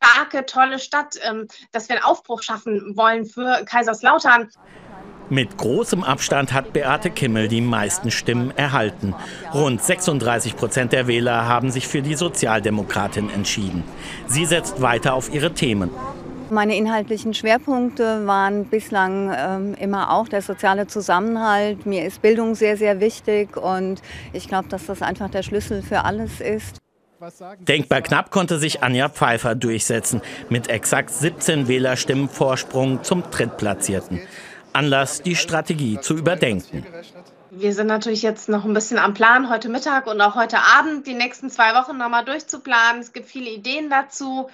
starke, 0.04 0.46
tolle 0.46 0.80
Stadt, 0.80 1.16
ähm, 1.24 1.48
dass 1.72 1.90
wir 1.90 1.96
einen 1.96 2.06
Aufbruch 2.06 2.42
schaffen 2.44 2.96
wollen 2.96 3.26
für 3.26 3.64
Kaiserslautern. 3.66 4.50
Mit 5.30 5.58
großem 5.58 6.04
Abstand 6.04 6.52
hat 6.52 6.74
Beate 6.74 7.10
Kimmel 7.10 7.48
die 7.48 7.62
meisten 7.62 8.12
Stimmen 8.12 8.52
erhalten. 8.58 9.16
Rund 9.54 9.82
36 9.82 10.56
Prozent 10.58 10.92
der 10.92 11.08
Wähler 11.08 11.48
haben 11.48 11.72
sich 11.72 11.88
für 11.88 12.02
die 12.02 12.16
Sozialdemokratin 12.16 13.30
entschieden. 13.30 13.84
Sie 14.28 14.46
setzt 14.46 14.82
weiter 14.82 15.14
auf 15.14 15.34
ihre 15.34 15.54
Themen. 15.54 15.90
Meine 16.50 16.76
inhaltlichen 16.76 17.34
Schwerpunkte 17.34 18.28
waren 18.28 18.66
bislang 18.66 19.34
ähm, 19.36 19.74
immer 19.76 20.12
auch 20.12 20.28
der 20.28 20.42
soziale 20.42 20.88
Zusammenhalt. 20.88 21.86
Mir 21.86 22.06
ist 22.06 22.22
Bildung 22.22 22.54
sehr, 22.54 22.78
sehr 22.78 23.00
wichtig 23.00 23.56
und 23.56 24.02
ich 24.34 24.50
glaube, 24.50 24.68
dass 24.68 24.86
das 24.86 25.02
einfach 25.02 25.30
der 25.30 25.42
Schlüssel 25.42 25.82
für 25.82 26.04
alles 26.04 26.42
ist. 26.42 26.83
Denkbar 27.60 28.02
knapp 28.02 28.32
konnte 28.32 28.58
sich 28.58 28.84
Anja 28.84 29.10
Pfeiffer 29.10 29.56
durchsetzen, 29.56 30.22
mit 30.50 30.70
exakt 30.70 31.10
17 31.12 31.68
Wählerstimmen 31.68 32.30
Vorsprung 32.30 33.04
zum 33.04 33.24
Drittplatzierten. 33.30 34.22
Anlass, 34.74 35.22
die 35.22 35.36
Strategie 35.36 36.00
zu 36.02 36.16
überdenken. 36.16 36.86
Wir 37.52 37.74
sind 37.74 37.86
natürlich 37.86 38.24
jetzt 38.24 38.50
noch 38.50 38.66
ein 38.66 38.74
bisschen 38.74 38.98
am 38.98 39.14
Plan, 39.14 39.48
heute 39.48 39.70
Mittag 39.70 40.08
und 40.08 40.20
auch 40.22 40.34
heute 40.34 40.58
Abend 40.58 41.06
die 41.06 41.14
nächsten 41.14 41.52
zwei 41.52 41.76
Wochen 41.76 41.98
nochmal 41.98 42.26
durchzuplanen. 42.26 43.00
Es 43.00 43.14
gibt 43.14 43.28
viele 43.28 43.52
Ideen 43.52 43.92
dazu. 43.92 44.50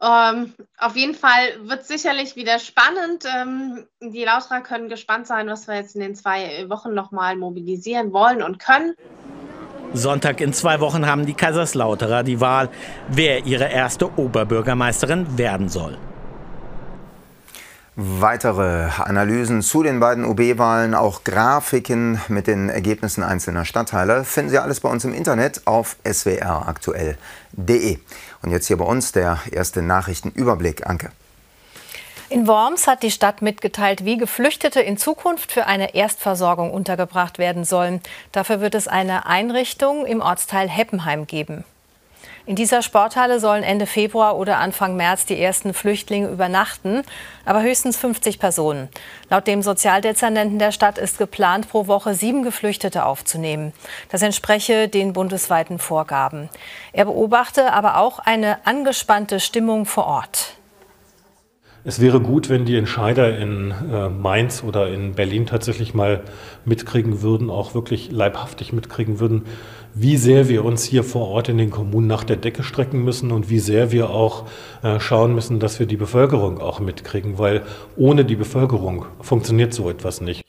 Ähm, 0.00 0.54
auf 0.78 0.96
jeden 0.96 1.14
Fall 1.14 1.68
wird 1.68 1.82
es 1.82 1.88
sicherlich 1.88 2.36
wieder 2.36 2.58
spannend. 2.58 3.24
Ähm, 3.26 3.86
die 4.00 4.24
Lauterer 4.24 4.62
können 4.62 4.88
gespannt 4.88 5.26
sein, 5.26 5.46
was 5.48 5.68
wir 5.68 5.74
jetzt 5.74 5.94
in 5.94 6.00
den 6.00 6.14
zwei 6.14 6.64
Wochen 6.70 6.94
nochmal 6.94 7.36
mobilisieren 7.36 8.14
wollen 8.14 8.42
und 8.42 8.58
können. 8.58 8.94
Sonntag 9.94 10.40
in 10.40 10.52
zwei 10.52 10.80
Wochen 10.80 11.06
haben 11.06 11.26
die 11.26 11.34
Kaiserslauterer 11.34 12.22
die 12.22 12.40
Wahl, 12.40 12.68
wer 13.08 13.46
ihre 13.46 13.68
erste 13.70 14.18
Oberbürgermeisterin 14.18 15.38
werden 15.38 15.68
soll. 15.68 15.96
Weitere 18.00 18.90
Analysen 18.98 19.60
zu 19.60 19.82
den 19.82 19.98
beiden 19.98 20.24
OB-Wahlen, 20.24 20.94
auch 20.94 21.24
Grafiken 21.24 22.20
mit 22.28 22.46
den 22.46 22.68
Ergebnissen 22.68 23.24
einzelner 23.24 23.64
Stadtteile, 23.64 24.22
finden 24.22 24.50
Sie 24.50 24.58
alles 24.58 24.78
bei 24.78 24.88
uns 24.88 25.04
im 25.04 25.12
Internet 25.12 25.62
auf 25.64 25.96
swraktuell.de. 26.06 27.98
Und 28.42 28.50
jetzt 28.52 28.68
hier 28.68 28.76
bei 28.76 28.84
uns 28.84 29.10
der 29.10 29.40
erste 29.50 29.82
Nachrichtenüberblick. 29.82 30.86
Anke. 30.86 31.10
In 32.30 32.46
Worms 32.46 32.86
hat 32.86 33.02
die 33.02 33.10
Stadt 33.10 33.40
mitgeteilt, 33.40 34.04
wie 34.04 34.18
Geflüchtete 34.18 34.80
in 34.82 34.98
Zukunft 34.98 35.50
für 35.50 35.64
eine 35.64 35.94
Erstversorgung 35.94 36.74
untergebracht 36.74 37.38
werden 37.38 37.64
sollen. 37.64 38.02
Dafür 38.32 38.60
wird 38.60 38.74
es 38.74 38.86
eine 38.86 39.24
Einrichtung 39.24 40.04
im 40.04 40.20
Ortsteil 40.20 40.68
Heppenheim 40.68 41.26
geben. 41.26 41.64
In 42.44 42.54
dieser 42.54 42.82
Sporthalle 42.82 43.40
sollen 43.40 43.62
Ende 43.62 43.86
Februar 43.86 44.36
oder 44.36 44.58
Anfang 44.58 44.94
März 44.94 45.24
die 45.24 45.40
ersten 45.40 45.72
Flüchtlinge 45.72 46.28
übernachten, 46.28 47.02
aber 47.46 47.62
höchstens 47.62 47.96
50 47.96 48.38
Personen. 48.38 48.90
Laut 49.30 49.46
dem 49.46 49.62
Sozialdezernenten 49.62 50.58
der 50.58 50.72
Stadt 50.72 50.98
ist 50.98 51.16
geplant, 51.16 51.70
pro 51.70 51.86
Woche 51.86 52.12
sieben 52.12 52.42
Geflüchtete 52.42 53.06
aufzunehmen. 53.06 53.72
Das 54.10 54.20
entspreche 54.20 54.88
den 54.88 55.14
bundesweiten 55.14 55.78
Vorgaben. 55.78 56.50
Er 56.92 57.06
beobachte 57.06 57.72
aber 57.72 57.96
auch 57.96 58.18
eine 58.18 58.66
angespannte 58.66 59.40
Stimmung 59.40 59.86
vor 59.86 60.06
Ort. 60.06 60.57
Es 61.88 62.02
wäre 62.02 62.20
gut, 62.20 62.50
wenn 62.50 62.66
die 62.66 62.76
Entscheider 62.76 63.38
in 63.38 63.70
äh, 63.70 64.10
Mainz 64.10 64.62
oder 64.62 64.88
in 64.88 65.14
Berlin 65.14 65.46
tatsächlich 65.46 65.94
mal 65.94 66.20
mitkriegen 66.66 67.22
würden, 67.22 67.48
auch 67.48 67.72
wirklich 67.72 68.12
leibhaftig 68.12 68.74
mitkriegen 68.74 69.20
würden, 69.20 69.46
wie 69.94 70.18
sehr 70.18 70.50
wir 70.50 70.66
uns 70.66 70.84
hier 70.84 71.02
vor 71.02 71.28
Ort 71.28 71.48
in 71.48 71.56
den 71.56 71.70
Kommunen 71.70 72.06
nach 72.06 72.24
der 72.24 72.36
Decke 72.36 72.62
strecken 72.62 73.04
müssen 73.04 73.32
und 73.32 73.48
wie 73.48 73.58
sehr 73.58 73.90
wir 73.90 74.10
auch 74.10 74.44
äh, 74.82 75.00
schauen 75.00 75.34
müssen, 75.34 75.60
dass 75.60 75.78
wir 75.78 75.86
die 75.86 75.96
Bevölkerung 75.96 76.60
auch 76.60 76.78
mitkriegen, 76.78 77.38
weil 77.38 77.62
ohne 77.96 78.26
die 78.26 78.36
Bevölkerung 78.36 79.06
funktioniert 79.22 79.72
so 79.72 79.88
etwas 79.88 80.20
nicht. 80.20 80.44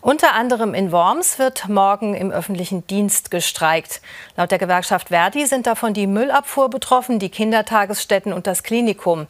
Unter 0.00 0.34
anderem 0.34 0.74
in 0.74 0.92
Worms 0.92 1.38
wird 1.40 1.68
morgen 1.68 2.14
im 2.14 2.30
öffentlichen 2.30 2.86
Dienst 2.86 3.30
gestreikt. 3.32 4.00
Laut 4.36 4.50
der 4.50 4.58
Gewerkschaft 4.58 5.08
Verdi 5.08 5.44
sind 5.46 5.66
davon 5.66 5.92
die 5.92 6.06
Müllabfuhr 6.06 6.70
betroffen, 6.70 7.18
die 7.18 7.30
Kindertagesstätten 7.30 8.32
und 8.32 8.46
das 8.46 8.62
Klinikum. 8.62 9.26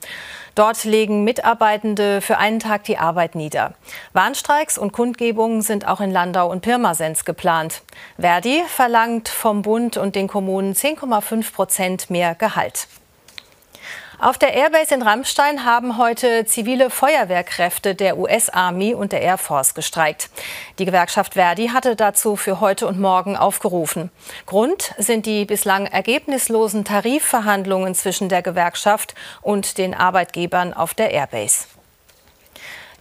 Dort 0.59 0.83
legen 0.83 1.23
Mitarbeitende 1.23 2.21
für 2.21 2.37
einen 2.39 2.59
Tag 2.59 2.83
die 2.83 2.99
Arbeit 2.99 3.37
nieder. 3.37 3.75
Warnstreiks 4.13 4.77
und 4.77 4.91
Kundgebungen 4.91 5.63
sind 5.63 5.87
auch 5.87 6.01
in 6.01 6.11
Landau 6.11 6.51
und 6.51 6.63
Pirmasens 6.63 7.25
geplant. 7.25 7.83
Verdi 8.19 8.65
verlangt 8.67 9.29
vom 9.29 9.63
Bund 9.63 9.97
und 9.97 10.17
den 10.17 10.27
Kommunen 10.27 10.75
10,5 10.75 11.53
Prozent 11.53 12.11
mehr 12.11 12.35
Gehalt. 12.35 12.89
Auf 14.21 14.37
der 14.37 14.53
Airbase 14.53 14.97
in 14.97 15.03
Rammstein 15.03 15.65
haben 15.65 15.97
heute 15.97 16.45
zivile 16.45 16.91
Feuerwehrkräfte 16.91 17.95
der 17.95 18.19
US-Army 18.19 18.93
und 18.93 19.13
der 19.13 19.23
Air 19.23 19.39
Force 19.39 19.75
gestreikt. 19.75 20.29
Die 20.81 20.85
Gewerkschaft 20.85 21.35
Verdi 21.35 21.69
hatte 21.69 21.95
dazu 21.95 22.35
für 22.35 22.59
heute 22.59 22.89
und 22.89 22.99
morgen 22.99 23.37
aufgerufen. 23.37 24.11
Grund 24.45 24.93
sind 24.99 25.25
die 25.25 25.45
bislang 25.45 25.87
ergebnislosen 25.87 26.85
Tarifverhandlungen 26.85 27.95
zwischen 27.95 28.29
der 28.29 28.43
Gewerkschaft 28.43 29.15
und 29.41 29.79
den 29.79 29.95
Arbeitgebern 29.95 30.75
auf 30.75 30.95
der 30.95 31.13
Airbase. 31.13 31.78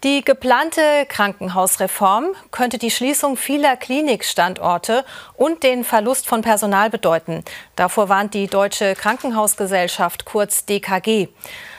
Die 0.04 0.24
geplante 0.24 1.08
Krankenhausreform 1.10 2.27
könnte 2.51 2.77
die 2.77 2.92
Schließung 2.92 3.36
vieler 3.36 3.75
Klinikstandorte 3.75 5.04
und 5.36 5.63
den 5.63 5.84
Verlust 5.84 6.27
von 6.27 6.44
Personal 6.44 6.92
bedeuten. 6.92 7.44
Davor 7.75 8.08
warnt 8.08 8.36
die 8.36 8.46
Deutsche 8.46 8.94
Krankenhausgesellschaft 8.94 10.25
kurz 10.25 10.66
DKG. 10.66 11.30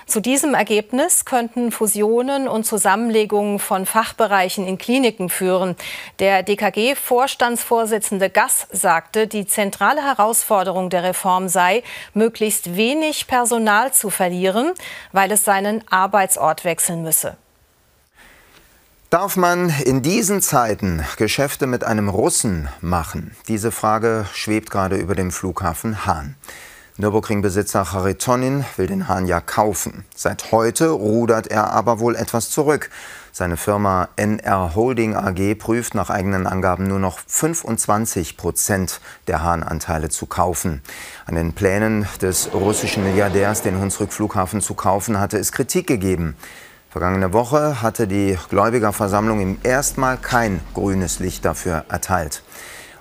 Zu 0.07 0.21
diesem 0.21 0.55
Ergebnis 0.55 1.27
könnten 1.27 1.71
Fusionen 1.71 2.49
und 2.49 2.65
Zusammenlegungen 2.65 3.61
von 3.61 3.87
Fachbereichen 3.87 4.67
in 4.67 4.79
Kliniken 4.79 5.29
führen. 5.29 5.77
Der 6.19 6.43
DKG-Vorstandsvorsitzende 6.43 8.31
Gass 8.31 8.67
sagte, 8.73 9.29
die 9.29 9.47
zentrale 9.47 10.03
Herausforderung 10.03 10.91
der 10.91 11.05
Reform 11.05 11.49
sei, 11.49 11.85
möglichst 12.15 12.75
wenig 12.75 13.29
Personal 13.29 13.93
zu 13.93 14.11
verlieren, 14.11 14.73
weil 15.13 15.31
es 15.31 15.45
seinen 15.45 15.85
Arbeitsort 15.89 16.65
wechseln 16.65 17.03
müsse. 17.03 17.37
Darf 19.11 19.39
man 19.39 19.71
in 19.87 20.03
diesen 20.03 20.43
Zeiten 20.43 21.03
Geschäfte 21.17 21.67
mit 21.67 21.83
einem 21.83 22.11
Russen 22.11 22.69
machen? 22.83 23.35
Diese 23.49 23.73
Frage 23.73 24.27
schwebt 24.35 24.71
gerade 24.71 24.97
über 24.97 25.15
dem 25.15 25.31
Flughafen 25.31 26.05
Hahn. 26.05 26.35
Nürburgring-Besitzer 26.99 27.87
Charitonin 27.87 28.67
will 28.77 28.87
den 28.87 29.09
Hahn 29.09 29.25
ja 29.25 29.41
kaufen. 29.41 30.05
Seit 30.15 30.53
heute 30.53 30.91
rudert 30.91 31.47
er 31.47 31.73
aber 31.73 32.01
wohl 32.01 32.17
etwas 32.17 32.51
zurück. 32.51 32.91
Seine 33.33 33.57
Firma 33.57 34.11
NR 34.17 34.75
Holding 34.75 35.17
AG 35.17 35.55
prüft 35.55 35.95
nach 35.95 36.11
eigenen 36.11 36.47
Angaben 36.47 36.87
nur 36.87 36.99
noch 36.99 37.19
25 37.27 38.37
Prozent 38.37 39.01
der 39.27 39.43
Hahn-Anteile 39.43 40.11
zu 40.11 40.27
kaufen. 40.27 40.83
An 41.25 41.35
den 41.35 41.55
Plänen 41.55 42.07
des 42.21 42.53
russischen 42.53 43.05
Milliardärs, 43.05 43.63
den 43.63 43.81
Hunsrück-Flughafen 43.81 44.61
zu 44.61 44.75
kaufen, 44.75 45.19
hatte 45.19 45.39
es 45.39 45.53
Kritik 45.53 45.87
gegeben. 45.87 46.37
Vergangene 46.91 47.35
Woche 47.35 47.83
hatte 47.83 48.07
die 48.07 48.39
Gläubigerversammlung 48.49 49.41
ihm 49.41 49.59
erstmal 49.63 50.17
kein 50.17 50.61
grünes 50.73 51.19
Licht 51.19 51.45
dafür 51.45 51.85
erteilt. 51.91 52.43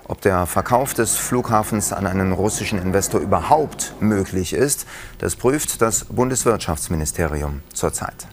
Ob 0.04 0.20
der 0.20 0.44
Verkauf 0.44 0.92
des 0.92 1.16
Flughafens 1.16 1.94
an 1.94 2.06
einen 2.06 2.32
russischen 2.32 2.78
Investor 2.78 3.18
überhaupt 3.20 3.94
möglich 4.00 4.52
ist, 4.52 4.86
das 5.18 5.36
prüft 5.36 5.80
das 5.80 6.04
Bundeswirtschaftsministerium 6.04 7.62
zurzeit. 7.72 8.26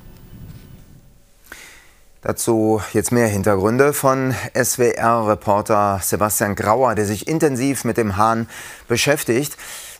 Dazu 2.22 2.82
jetzt 2.92 3.14
mehr 3.14 3.28
Hintergründe 3.28 3.94
von 3.94 4.34
SWR-Reporter 4.56 6.00
Sebastian 6.02 6.56
Grauer, 6.56 6.96
der 6.96 7.06
sich 7.06 7.30
intensiv 7.30 7.86
mit 7.86 7.98
dem 7.98 8.18
Hahn 8.18 8.50
beschäftigt. 8.88 9.56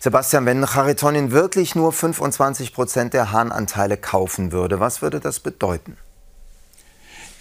Sebastian, 0.06 0.46
wenn 0.46 0.64
Charitonin 0.68 1.32
wirklich 1.32 1.74
nur 1.74 1.92
25 1.92 2.76
Prozent 2.76 3.16
der 3.16 3.32
Hahnanteile 3.32 3.98
kaufen 3.98 4.52
würde, 4.52 4.80
was 4.80 5.02
würde 5.02 5.20
das 5.20 5.40
bedeuten? 5.40 5.98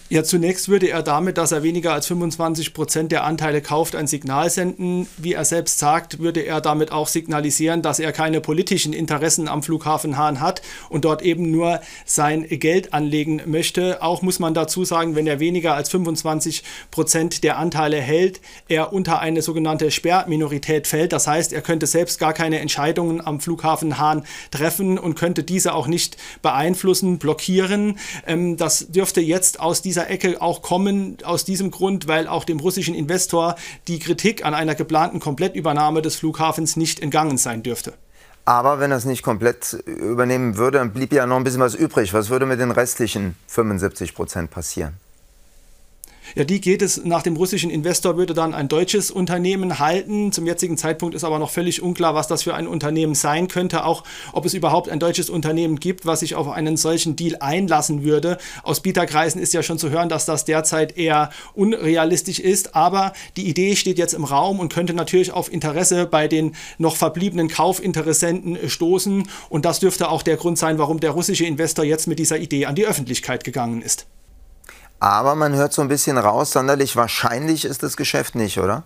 Ja, 0.07 0.23
zunächst 0.23 0.69
würde 0.69 0.87
er 0.87 1.01
damit, 1.01 1.39
dass 1.39 1.51
er 1.51 1.63
weniger 1.63 1.91
als 1.91 2.05
25 2.05 2.75
Prozent 2.75 3.11
der 3.11 3.23
Anteile 3.23 3.59
kauft, 3.59 3.95
ein 3.95 4.05
Signal 4.05 4.51
senden. 4.51 5.07
Wie 5.17 5.33
er 5.33 5.45
selbst 5.45 5.79
sagt, 5.79 6.19
würde 6.19 6.41
er 6.41 6.61
damit 6.61 6.91
auch 6.91 7.07
signalisieren, 7.07 7.81
dass 7.81 7.97
er 7.97 8.11
keine 8.11 8.39
politischen 8.39 8.93
Interessen 8.93 9.47
am 9.47 9.63
Flughafen 9.63 10.15
Hahn 10.15 10.41
hat 10.41 10.61
und 10.89 11.05
dort 11.05 11.23
eben 11.23 11.49
nur 11.49 11.81
sein 12.05 12.47
Geld 12.47 12.93
anlegen 12.93 13.41
möchte. 13.47 14.03
Auch 14.03 14.21
muss 14.21 14.37
man 14.37 14.53
dazu 14.53 14.85
sagen, 14.85 15.15
wenn 15.15 15.25
er 15.25 15.39
weniger 15.39 15.73
als 15.73 15.89
25 15.89 16.61
Prozent 16.91 17.43
der 17.43 17.57
Anteile 17.57 17.97
hält, 17.97 18.41
er 18.67 18.93
unter 18.93 19.21
eine 19.21 19.41
sogenannte 19.41 19.89
Sperrminorität 19.89 20.85
fällt. 20.85 21.13
Das 21.13 21.25
heißt, 21.25 21.51
er 21.51 21.61
könnte 21.61 21.87
selbst 21.87 22.19
gar 22.19 22.33
keine 22.33 22.59
Entscheidungen 22.59 23.25
am 23.25 23.39
Flughafen 23.39 23.97
Hahn 23.97 24.23
treffen 24.51 24.99
und 24.99 25.15
könnte 25.15 25.43
diese 25.43 25.73
auch 25.73 25.87
nicht 25.87 26.17
beeinflussen, 26.43 27.17
blockieren. 27.17 27.97
Ähm, 28.27 28.55
das 28.55 28.91
dürfte 28.91 29.19
jetzt 29.19 29.59
aus 29.59 29.81
diesem 29.81 29.94
dieser 29.95 30.09
Ecke 30.09 30.41
auch 30.41 30.61
kommen, 30.61 31.17
aus 31.23 31.45
diesem 31.45 31.71
Grund, 31.71 32.05
weil 32.09 32.27
auch 32.27 32.43
dem 32.43 32.59
russischen 32.59 32.93
Investor 32.93 33.55
die 33.87 33.99
Kritik 33.99 34.43
an 34.43 34.53
einer 34.53 34.75
geplanten 34.75 35.21
Komplettübernahme 35.21 36.01
des 36.01 36.17
Flughafens 36.17 36.75
nicht 36.75 36.99
entgangen 36.99 37.37
sein 37.37 37.63
dürfte. 37.63 37.93
Aber 38.43 38.81
wenn 38.81 38.91
er 38.91 38.97
es 38.97 39.05
nicht 39.05 39.23
komplett 39.23 39.71
übernehmen 39.85 40.57
würde, 40.57 40.79
dann 40.79 40.91
blieb 40.91 41.13
ja 41.13 41.25
noch 41.25 41.37
ein 41.37 41.45
bisschen 41.45 41.61
was 41.61 41.75
übrig. 41.75 42.13
Was 42.13 42.29
würde 42.29 42.45
mit 42.45 42.59
den 42.59 42.71
restlichen 42.71 43.37
75 43.47 44.13
Prozent 44.13 44.51
passieren? 44.51 44.97
Ja, 46.35 46.43
die 46.43 46.59
geht 46.59 46.81
es 46.81 47.05
nach 47.05 47.23
dem 47.23 47.37
russischen 47.37 47.69
Investor, 47.69 48.17
würde 48.17 48.33
dann 48.33 48.53
ein 48.53 48.67
deutsches 48.67 49.09
Unternehmen 49.09 49.79
halten. 49.79 50.33
Zum 50.33 50.45
jetzigen 50.45 50.77
Zeitpunkt 50.77 51.15
ist 51.15 51.23
aber 51.23 51.39
noch 51.39 51.49
völlig 51.49 51.81
unklar, 51.81 52.13
was 52.13 52.27
das 52.27 52.43
für 52.43 52.53
ein 52.53 52.67
Unternehmen 52.67 53.15
sein 53.15 53.47
könnte, 53.47 53.85
auch 53.85 54.03
ob 54.33 54.43
es 54.43 54.53
überhaupt 54.53 54.89
ein 54.89 54.99
deutsches 54.99 55.29
Unternehmen 55.29 55.79
gibt, 55.79 56.05
was 56.05 56.19
sich 56.19 56.35
auf 56.35 56.49
einen 56.49 56.75
solchen 56.75 57.15
Deal 57.15 57.37
einlassen 57.39 58.03
würde. 58.03 58.37
Aus 58.63 58.81
Bieterkreisen 58.81 59.41
ist 59.41 59.53
ja 59.53 59.63
schon 59.63 59.79
zu 59.79 59.91
hören, 59.91 60.09
dass 60.09 60.25
das 60.25 60.43
derzeit 60.43 60.97
eher 60.97 61.29
unrealistisch 61.53 62.39
ist, 62.39 62.75
aber 62.75 63.13
die 63.37 63.47
Idee 63.47 63.77
steht 63.77 63.97
jetzt 63.97 64.13
im 64.13 64.25
Raum 64.25 64.59
und 64.59 64.73
könnte 64.73 64.93
natürlich 64.93 65.31
auf 65.31 65.49
Interesse 65.49 66.05
bei 66.05 66.27
den 66.27 66.53
noch 66.77 66.97
verbliebenen 66.97 67.47
Kaufinteressenten 67.47 68.69
stoßen 68.69 69.29
und 69.47 69.63
das 69.63 69.79
dürfte 69.79 70.09
auch 70.09 70.21
der 70.21 70.35
Grund 70.35 70.57
sein, 70.57 70.79
warum 70.79 70.99
der 70.99 71.11
russische 71.11 71.45
Investor 71.45 71.85
jetzt 71.85 72.07
mit 72.07 72.19
dieser 72.19 72.39
Idee 72.39 72.65
an 72.65 72.75
die 72.75 72.85
Öffentlichkeit 72.85 73.45
gegangen 73.45 73.81
ist. 73.81 74.05
Aber 75.05 75.35
man 75.35 75.53
hört 75.53 75.71
so 75.71 75.83
ein 75.83 75.87
bisschen 75.87 76.17
raus, 76.17 76.49
sonderlich 76.49 76.95
wahrscheinlich 76.95 77.63
ist 77.63 77.83
das 77.83 77.95
Geschäft 77.95 78.33
nicht, 78.33 78.57
oder? 78.57 78.81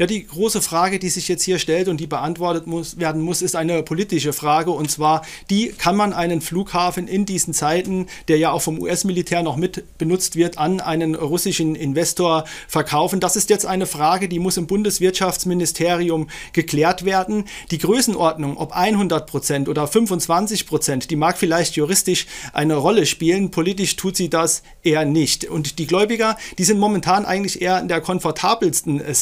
Ja, 0.00 0.06
die 0.06 0.26
große 0.26 0.62
Frage, 0.62 0.98
die 0.98 1.10
sich 1.10 1.28
jetzt 1.28 1.42
hier 1.42 1.58
stellt 1.58 1.86
und 1.86 2.00
die 2.00 2.06
beantwortet 2.06 2.66
muss, 2.66 2.98
werden 2.98 3.20
muss, 3.20 3.42
ist 3.42 3.54
eine 3.54 3.82
politische 3.82 4.32
Frage. 4.32 4.70
Und 4.70 4.90
zwar, 4.90 5.20
die 5.50 5.74
kann 5.76 5.94
man 5.94 6.14
einen 6.14 6.40
Flughafen 6.40 7.06
in 7.06 7.26
diesen 7.26 7.52
Zeiten, 7.52 8.06
der 8.28 8.38
ja 8.38 8.50
auch 8.50 8.62
vom 8.62 8.78
US-Militär 8.78 9.42
noch 9.42 9.56
mit 9.56 9.98
benutzt 9.98 10.36
wird, 10.36 10.56
an 10.56 10.80
einen 10.80 11.14
russischen 11.14 11.74
Investor 11.74 12.44
verkaufen? 12.66 13.20
Das 13.20 13.36
ist 13.36 13.50
jetzt 13.50 13.66
eine 13.66 13.84
Frage, 13.84 14.30
die 14.30 14.38
muss 14.38 14.56
im 14.56 14.66
Bundeswirtschaftsministerium 14.66 16.30
geklärt 16.54 17.04
werden. 17.04 17.44
Die 17.70 17.76
Größenordnung, 17.76 18.56
ob 18.56 18.72
100 18.72 19.26
Prozent 19.26 19.68
oder 19.68 19.86
25 19.86 20.66
Prozent, 20.66 21.10
die 21.10 21.16
mag 21.16 21.36
vielleicht 21.36 21.76
juristisch 21.76 22.26
eine 22.54 22.76
Rolle 22.76 23.04
spielen. 23.04 23.50
Politisch 23.50 23.96
tut 23.96 24.16
sie 24.16 24.30
das 24.30 24.62
eher 24.82 25.04
nicht. 25.04 25.44
Und 25.44 25.78
die 25.78 25.86
Gläubiger, 25.86 26.38
die 26.56 26.64
sind 26.64 26.78
momentan 26.78 27.26
eigentlich 27.26 27.60
eher 27.60 27.78
in 27.80 27.88
der 27.88 28.00
komfortabelsten 28.00 29.02
äh, 29.02 29.12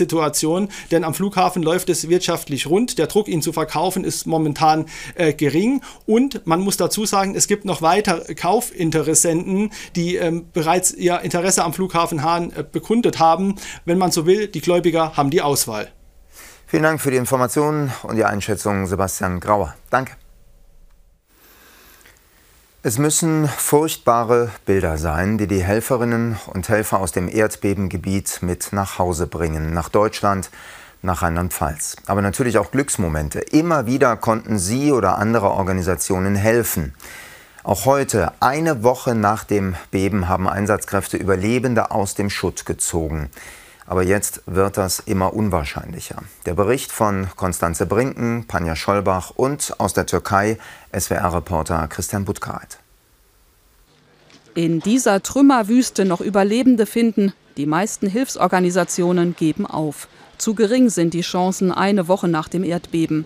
Denn 0.90 1.04
am 1.04 1.14
Flughafen 1.14 1.62
läuft 1.62 1.88
es 1.88 2.08
wirtschaftlich 2.08 2.66
rund. 2.66 2.98
Der 2.98 3.06
Druck, 3.06 3.28
ihn 3.28 3.42
zu 3.42 3.52
verkaufen, 3.52 4.04
ist 4.04 4.26
momentan 4.26 4.86
äh, 5.14 5.32
gering. 5.32 5.82
Und 6.06 6.46
man 6.46 6.60
muss 6.60 6.76
dazu 6.76 7.06
sagen, 7.06 7.34
es 7.34 7.48
gibt 7.48 7.64
noch 7.64 7.82
weitere 7.82 8.34
Kaufinteressenten, 8.34 9.70
die 9.96 10.16
ähm, 10.16 10.46
bereits 10.52 10.92
ihr 10.92 11.20
Interesse 11.20 11.64
am 11.64 11.72
Flughafen 11.72 12.22
Hahn 12.22 12.52
äh, 12.52 12.64
bekundet 12.70 13.18
haben. 13.18 13.56
Wenn 13.84 13.98
man 13.98 14.10
so 14.10 14.26
will, 14.26 14.48
die 14.48 14.60
Gläubiger 14.60 15.16
haben 15.16 15.30
die 15.30 15.42
Auswahl. 15.42 15.88
Vielen 16.66 16.82
Dank 16.82 17.00
für 17.00 17.10
die 17.10 17.16
Informationen 17.16 17.92
und 18.02 18.16
die 18.16 18.24
Einschätzung, 18.24 18.86
Sebastian 18.86 19.40
Grauer. 19.40 19.74
Danke. 19.88 20.12
Es 22.88 22.96
müssen 22.96 23.46
furchtbare 23.46 24.50
Bilder 24.64 24.96
sein, 24.96 25.36
die 25.36 25.46
die 25.46 25.62
Helferinnen 25.62 26.38
und 26.46 26.70
Helfer 26.70 27.00
aus 27.00 27.12
dem 27.12 27.28
Erdbebengebiet 27.28 28.38
mit 28.40 28.72
nach 28.72 28.98
Hause 28.98 29.26
bringen, 29.26 29.74
nach 29.74 29.90
Deutschland, 29.90 30.48
nach 31.02 31.20
Rheinland-Pfalz. 31.20 31.96
Aber 32.06 32.22
natürlich 32.22 32.56
auch 32.56 32.70
Glücksmomente. 32.70 33.40
Immer 33.40 33.84
wieder 33.84 34.16
konnten 34.16 34.58
Sie 34.58 34.90
oder 34.90 35.18
andere 35.18 35.50
Organisationen 35.50 36.34
helfen. 36.34 36.94
Auch 37.62 37.84
heute, 37.84 38.32
eine 38.40 38.82
Woche 38.82 39.14
nach 39.14 39.44
dem 39.44 39.74
Beben, 39.90 40.26
haben 40.30 40.48
Einsatzkräfte 40.48 41.18
Überlebende 41.18 41.90
aus 41.90 42.14
dem 42.14 42.30
Schutt 42.30 42.64
gezogen. 42.64 43.28
Aber 43.88 44.02
jetzt 44.02 44.42
wird 44.44 44.76
das 44.76 45.00
immer 45.00 45.32
unwahrscheinlicher. 45.32 46.22
Der 46.44 46.52
Bericht 46.52 46.92
von 46.92 47.28
Konstanze 47.36 47.86
Brinken, 47.86 48.44
Panja 48.46 48.76
Schollbach 48.76 49.30
und 49.34 49.74
aus 49.78 49.94
der 49.94 50.04
Türkei 50.04 50.58
SWR-Reporter 50.92 51.88
Christian 51.88 52.26
Butkait. 52.26 52.78
In 54.54 54.80
dieser 54.80 55.22
Trümmerwüste 55.22 56.04
noch 56.04 56.20
Überlebende 56.20 56.84
finden, 56.84 57.32
die 57.56 57.64
meisten 57.64 58.08
Hilfsorganisationen 58.08 59.34
geben 59.34 59.64
auf. 59.64 60.06
Zu 60.36 60.54
gering 60.54 60.90
sind 60.90 61.14
die 61.14 61.22
Chancen 61.22 61.72
eine 61.72 62.08
Woche 62.08 62.28
nach 62.28 62.48
dem 62.48 62.64
Erdbeben. 62.64 63.24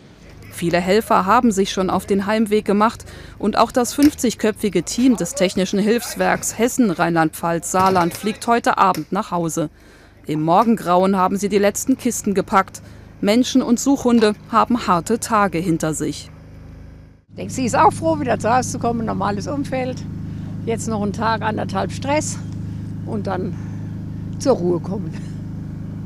Viele 0.53 0.79
Helfer 0.79 1.27
haben 1.27 1.51
sich 1.51 1.73
schon 1.73 1.91
auf 1.91 2.07
den 2.07 2.27
Heimweg 2.27 2.65
gemacht 2.65 3.05
und 3.39 3.59
auch 3.59 3.73
das 3.73 3.97
50-köpfige 3.97 4.85
Team 4.85 5.17
des 5.17 5.35
Technischen 5.35 5.81
Hilfswerks 5.81 6.57
Hessen, 6.57 6.93
Rheinland-Pfalz, 6.93 7.73
Saarland 7.73 8.15
fliegt 8.15 8.47
heute 8.47 8.79
Abend 8.79 9.11
nach 9.11 9.33
Hause. 9.33 9.69
Im 10.27 10.43
Morgengrauen 10.43 11.17
haben 11.17 11.37
sie 11.37 11.49
die 11.49 11.59
letzten 11.59 11.99
Kisten 11.99 12.33
gepackt. 12.33 12.81
Menschen 13.21 13.61
und 13.61 13.81
Suchhunde 13.81 14.35
haben 14.51 14.87
harte 14.87 15.19
Tage 15.19 15.59
hinter 15.59 15.95
sich. 15.95 16.31
Ich 17.31 17.37
denke, 17.37 17.53
sie 17.53 17.65
ist 17.65 17.77
auch 17.77 17.93
froh, 17.93 18.21
wieder 18.21 18.39
zu 18.39 18.55
Hause 18.55 18.71
zu 18.71 18.79
kommen, 18.79 19.05
normales 19.05 19.49
Umfeld. 19.49 20.01
Jetzt 20.65 20.87
noch 20.87 21.03
einen 21.03 21.13
Tag, 21.13 21.43
anderthalb 21.43 21.91
Stress 21.91 22.39
und 23.05 23.27
dann 23.27 23.55
zur 24.39 24.57
Ruhe 24.57 24.79
kommen. 24.79 25.13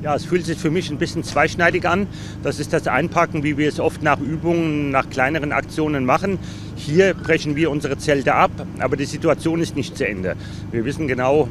Ja, 0.02 0.14
es 0.14 0.24
fühlt 0.24 0.46
sich 0.46 0.56
für 0.56 0.70
mich 0.70 0.90
ein 0.90 0.98
bisschen 0.98 1.22
zweischneidig 1.22 1.86
an. 1.86 2.06
Das 2.42 2.58
ist 2.58 2.72
das 2.72 2.86
Einpacken, 2.86 3.42
wie 3.42 3.58
wir 3.58 3.68
es 3.68 3.80
oft 3.80 4.02
nach 4.02 4.20
Übungen, 4.20 4.90
nach 4.90 5.10
kleineren 5.10 5.52
Aktionen 5.52 6.06
machen. 6.06 6.38
Hier 6.76 7.12
brechen 7.12 7.56
wir 7.56 7.70
unsere 7.70 7.98
Zelte 7.98 8.34
ab, 8.34 8.52
aber 8.78 8.96
die 8.96 9.04
Situation 9.04 9.60
ist 9.60 9.76
nicht 9.76 9.96
zu 9.96 10.06
Ende. 10.06 10.36
Wir 10.70 10.84
wissen 10.84 11.06
genau, 11.08 11.48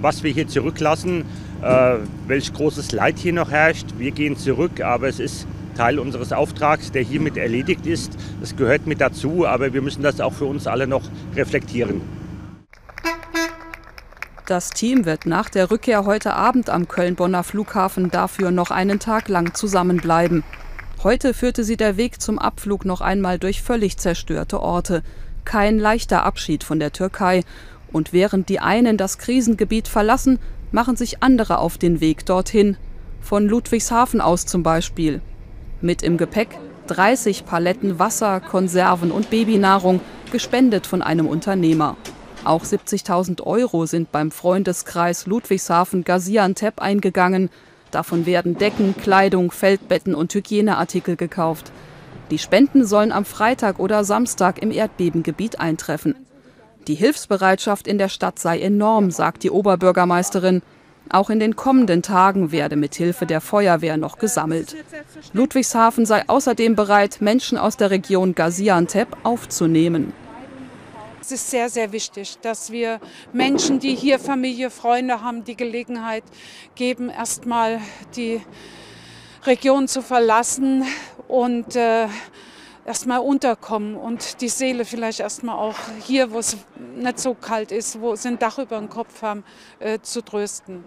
was 0.00 0.22
wir 0.22 0.32
hier 0.32 0.48
zurücklassen 0.48 1.24
äh, 1.64 1.96
welch 2.26 2.52
großes 2.52 2.92
Leid 2.92 3.18
hier 3.18 3.32
noch 3.32 3.50
herrscht. 3.50 3.86
Wir 3.98 4.10
gehen 4.10 4.36
zurück, 4.36 4.80
aber 4.82 5.08
es 5.08 5.18
ist 5.18 5.46
Teil 5.76 5.98
unseres 5.98 6.32
Auftrags, 6.32 6.92
der 6.92 7.02
hiermit 7.02 7.36
erledigt 7.36 7.86
ist. 7.86 8.12
Das 8.40 8.54
gehört 8.54 8.86
mit 8.86 9.00
dazu, 9.00 9.46
aber 9.46 9.72
wir 9.72 9.82
müssen 9.82 10.02
das 10.02 10.20
auch 10.20 10.34
für 10.34 10.44
uns 10.44 10.66
alle 10.66 10.86
noch 10.86 11.02
reflektieren. 11.34 12.00
Das 14.46 14.70
Team 14.70 15.06
wird 15.06 15.24
nach 15.24 15.48
der 15.48 15.70
Rückkehr 15.70 16.04
heute 16.04 16.34
Abend 16.34 16.68
am 16.68 16.86
Köln-Bonner 16.86 17.42
Flughafen 17.42 18.10
dafür 18.10 18.50
noch 18.50 18.70
einen 18.70 18.98
Tag 18.98 19.28
lang 19.28 19.54
zusammenbleiben. 19.54 20.44
Heute 21.02 21.32
führte 21.32 21.64
sie 21.64 21.78
der 21.78 21.96
Weg 21.96 22.20
zum 22.20 22.38
Abflug 22.38 22.84
noch 22.84 23.00
einmal 23.00 23.38
durch 23.38 23.62
völlig 23.62 23.96
zerstörte 23.96 24.60
Orte. 24.60 25.02
Kein 25.46 25.78
leichter 25.78 26.24
Abschied 26.24 26.62
von 26.62 26.78
der 26.78 26.92
Türkei. 26.92 27.42
Und 27.94 28.12
während 28.12 28.48
die 28.48 28.58
einen 28.58 28.96
das 28.96 29.18
Krisengebiet 29.18 29.86
verlassen, 29.86 30.40
machen 30.72 30.96
sich 30.96 31.22
andere 31.22 31.58
auf 31.58 31.78
den 31.78 32.00
Weg 32.00 32.26
dorthin, 32.26 32.76
von 33.20 33.46
Ludwigshafen 33.46 34.20
aus 34.20 34.46
zum 34.46 34.64
Beispiel. 34.64 35.22
Mit 35.80 36.02
im 36.02 36.16
Gepäck 36.16 36.58
30 36.88 37.46
Paletten 37.46 38.00
Wasser, 38.00 38.40
Konserven 38.40 39.12
und 39.12 39.30
Babynahrung, 39.30 40.00
gespendet 40.32 40.88
von 40.88 41.02
einem 41.02 41.28
Unternehmer. 41.28 41.96
Auch 42.42 42.64
70.000 42.64 43.42
Euro 43.44 43.86
sind 43.86 44.10
beim 44.10 44.32
Freundeskreis 44.32 45.26
Ludwigshafen 45.26 46.02
Gaziantep 46.02 46.80
eingegangen. 46.80 47.48
Davon 47.92 48.26
werden 48.26 48.58
Decken, 48.58 48.96
Kleidung, 48.96 49.52
Feldbetten 49.52 50.16
und 50.16 50.34
Hygieneartikel 50.34 51.14
gekauft. 51.14 51.70
Die 52.32 52.38
Spenden 52.38 52.84
sollen 52.86 53.12
am 53.12 53.24
Freitag 53.24 53.78
oder 53.78 54.02
Samstag 54.02 54.60
im 54.60 54.72
Erdbebengebiet 54.72 55.60
eintreffen. 55.60 56.16
Die 56.86 56.94
Hilfsbereitschaft 56.94 57.86
in 57.86 57.96
der 57.96 58.08
Stadt 58.08 58.38
sei 58.38 58.60
enorm, 58.60 59.10
sagt 59.10 59.42
die 59.42 59.50
Oberbürgermeisterin. 59.50 60.62
Auch 61.10 61.30
in 61.30 61.38
den 61.38 61.56
kommenden 61.56 62.02
Tagen 62.02 62.52
werde 62.52 62.76
mit 62.76 62.94
Hilfe 62.94 63.26
der 63.26 63.40
Feuerwehr 63.40 63.96
noch 63.96 64.18
gesammelt. 64.18 64.76
Ludwigshafen 65.32 66.06
sei 66.06 66.28
außerdem 66.28 66.76
bereit, 66.76 67.18
Menschen 67.20 67.58
aus 67.58 67.76
der 67.76 67.90
Region 67.90 68.34
Gaziantep 68.34 69.08
aufzunehmen. 69.22 70.12
Es 71.20 71.32
ist 71.32 71.50
sehr, 71.50 71.70
sehr 71.70 71.92
wichtig, 71.92 72.36
dass 72.42 72.70
wir 72.70 73.00
Menschen, 73.32 73.80
die 73.80 73.94
hier 73.94 74.18
Familie, 74.18 74.68
Freunde 74.68 75.22
haben, 75.22 75.42
die 75.44 75.56
Gelegenheit 75.56 76.24
geben, 76.74 77.08
erstmal 77.08 77.80
die 78.14 78.42
Region 79.46 79.88
zu 79.88 80.02
verlassen 80.02 80.84
und 81.28 81.76
äh, 81.76 82.08
erstmal 82.84 83.20
unterkommen 83.20 83.96
und 83.96 84.40
die 84.40 84.48
Seele 84.48 84.84
vielleicht 84.84 85.20
erstmal 85.20 85.56
auch 85.56 85.76
hier, 86.04 86.30
wo 86.32 86.38
es 86.38 86.56
nicht 86.96 87.18
so 87.18 87.34
kalt 87.34 87.72
ist, 87.72 88.00
wo 88.00 88.14
sie 88.16 88.28
ein 88.28 88.38
Dach 88.38 88.58
über 88.58 88.78
dem 88.78 88.88
Kopf 88.88 89.22
haben, 89.22 89.44
äh, 89.78 89.98
zu 90.00 90.22
trösten. 90.22 90.84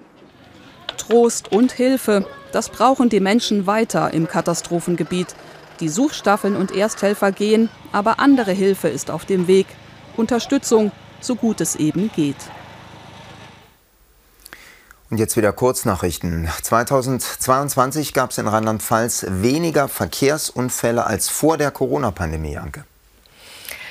Trost 0.98 1.52
und 1.52 1.72
Hilfe, 1.72 2.26
das 2.52 2.70
brauchen 2.70 3.10
die 3.10 3.20
Menschen 3.20 3.68
weiter 3.68 4.14
im 4.14 4.28
Katastrophengebiet. 4.28 5.36
Die 5.80 5.90
Suchstaffeln 5.90 6.56
und 6.56 6.76
Ersthelfer 6.76 7.32
gehen, 7.32 7.70
aber 7.92 8.20
andere 8.20 8.52
Hilfe 8.52 8.88
ist 8.88 9.12
auf 9.12 9.26
dem 9.26 9.48
Weg. 9.48 9.68
Unterstützung, 10.16 10.92
so 11.20 11.36
gut 11.36 11.62
es 11.62 11.76
eben 11.76 12.10
geht. 12.16 12.38
Und 15.10 15.18
jetzt 15.18 15.38
wieder 15.38 15.54
Kurznachrichten. 15.54 16.50
2022 16.62 18.14
gab 18.14 18.32
es 18.32 18.38
in 18.38 18.48
Rheinland-Pfalz 18.48 19.26
weniger 19.30 19.88
Verkehrsunfälle 19.88 21.06
als 21.06 21.30
vor 21.30 21.58
der 21.58 21.72
Corona-Pandemie, 21.72 22.58
Anke. 22.58 22.84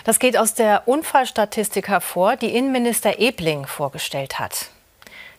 Das 0.05 0.19
geht 0.19 0.37
aus 0.37 0.55
der 0.55 0.87
Unfallstatistik 0.87 1.89
hervor, 1.89 2.37
die 2.37 2.55
Innenminister 2.55 3.19
Ebling 3.19 3.67
vorgestellt 3.67 4.39
hat. 4.39 4.69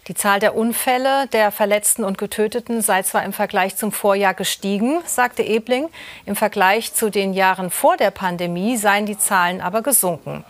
Die 0.07 0.15
Zahl 0.15 0.39
der 0.39 0.55
Unfälle, 0.55 1.27
der 1.33 1.51
Verletzten 1.51 2.05
und 2.05 2.17
Getöteten 2.17 2.81
sei 2.81 3.03
zwar 3.03 3.25
im 3.25 3.33
Vergleich 3.33 3.75
zum 3.75 3.91
Vorjahr 3.91 4.33
gestiegen, 4.33 5.01
sagte 5.05 5.43
Ebling. 5.43 5.89
Im 6.25 6.37
Vergleich 6.37 6.93
zu 6.93 7.09
den 7.09 7.33
Jahren 7.33 7.69
vor 7.69 7.97
der 7.97 8.11
Pandemie 8.11 8.77
seien 8.77 9.05
die 9.05 9.17
Zahlen 9.17 9.59
aber 9.59 9.81
gesunken. 9.81 10.45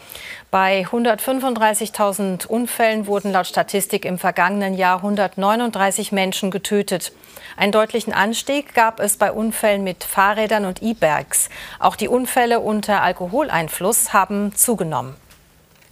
Bei 0.52 0.86
135.000 0.92 2.46
Unfällen 2.46 3.08
wurden 3.08 3.32
laut 3.32 3.48
Statistik 3.48 4.06
im 4.06 4.20
vergangenen 4.20 4.76
Jahr 4.76 4.98
139 4.98 6.12
Menschen 6.12 6.52
getötet. 6.52 7.12
Einen 7.56 7.72
deutlichen 7.72 8.14
Anstieg 8.14 8.76
gab 8.76 9.00
es 9.00 9.18
bei 9.18 9.32
Unfällen 9.32 9.84
mit 9.84 10.04
Fahrrädern 10.04 10.66
und 10.66 10.84
E-Bikes. 10.84 11.50
Auch 11.80 11.96
die 11.96 12.08
Unfälle 12.10 12.60
unter 12.60 13.02
Alkoholeinfluss 13.02 14.14
haben 14.14 14.54
zugenommen. 14.54 15.16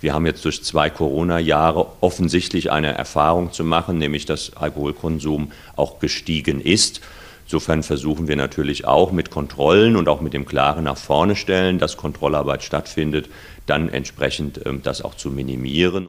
Wir 0.02 0.14
haben 0.14 0.26
jetzt 0.26 0.44
durch 0.46 0.64
zwei 0.64 0.90
Corona-Jahre 0.90 1.88
offensichtlich 2.02 2.72
eine 2.72 2.94
Erfahrung 2.94 3.52
zu 3.52 3.64
machen, 3.64 3.98
nämlich 3.98 4.26
dass 4.26 4.56
Alkoholkonsum 4.56 5.52
auch 5.76 6.00
gestiegen 6.00 6.62
ist. 6.62 7.02
Insofern 7.46 7.84
versuchen 7.84 8.28
wir 8.28 8.36
natürlich 8.36 8.86
auch 8.86 9.12
mit 9.12 9.30
Kontrollen 9.30 9.96
und 9.96 10.10
auch 10.10 10.20
mit 10.20 10.34
dem 10.34 10.46
klaren 10.46 10.84
nach 10.86 10.98
vorne 10.98 11.36
stellen, 11.36 11.78
dass 11.78 11.96
Kontrollarbeit 11.96 12.64
stattfindet, 12.64 13.30
dann 13.68 13.90
entsprechend 13.90 14.66
ähm, 14.66 14.82
das 14.84 15.02
auch 15.02 15.16
zu 15.16 15.30
minimieren. 15.30 16.08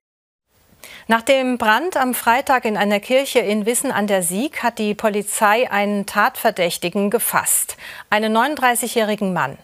Nach 1.08 1.22
dem 1.22 1.56
Brand 1.56 1.96
am 1.96 2.14
Freitag 2.14 2.64
in 2.64 2.76
einer 2.76 2.98
Kirche 2.98 3.38
in 3.38 3.64
Wissen 3.64 3.92
an 3.92 4.08
der 4.08 4.24
Sieg 4.24 4.64
hat 4.64 4.80
die 4.80 4.94
Polizei 4.94 5.70
einen 5.70 6.04
Tatverdächtigen 6.04 7.10
gefasst, 7.10 7.76
einen 8.10 8.36
39-jährigen 8.36 9.32
Mann. 9.32 9.56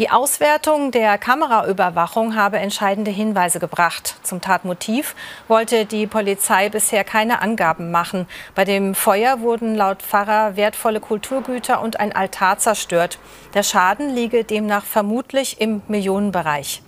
Die 0.00 0.08
Auswertung 0.08 0.92
der 0.92 1.18
Kameraüberwachung 1.18 2.34
habe 2.34 2.58
entscheidende 2.58 3.10
Hinweise 3.10 3.60
gebracht. 3.60 4.16
Zum 4.22 4.40
Tatmotiv 4.40 5.14
wollte 5.46 5.84
die 5.84 6.06
Polizei 6.06 6.70
bisher 6.70 7.04
keine 7.04 7.42
Angaben 7.42 7.90
machen. 7.90 8.26
Bei 8.54 8.64
dem 8.64 8.94
Feuer 8.94 9.40
wurden 9.40 9.74
laut 9.74 10.00
Pfarrer 10.00 10.56
wertvolle 10.56 11.00
Kulturgüter 11.00 11.82
und 11.82 12.00
ein 12.00 12.16
Altar 12.16 12.56
zerstört. 12.56 13.18
Der 13.52 13.62
Schaden 13.62 14.08
liege 14.08 14.42
demnach 14.42 14.86
vermutlich 14.86 15.60
im 15.60 15.82
Millionenbereich. 15.86 16.80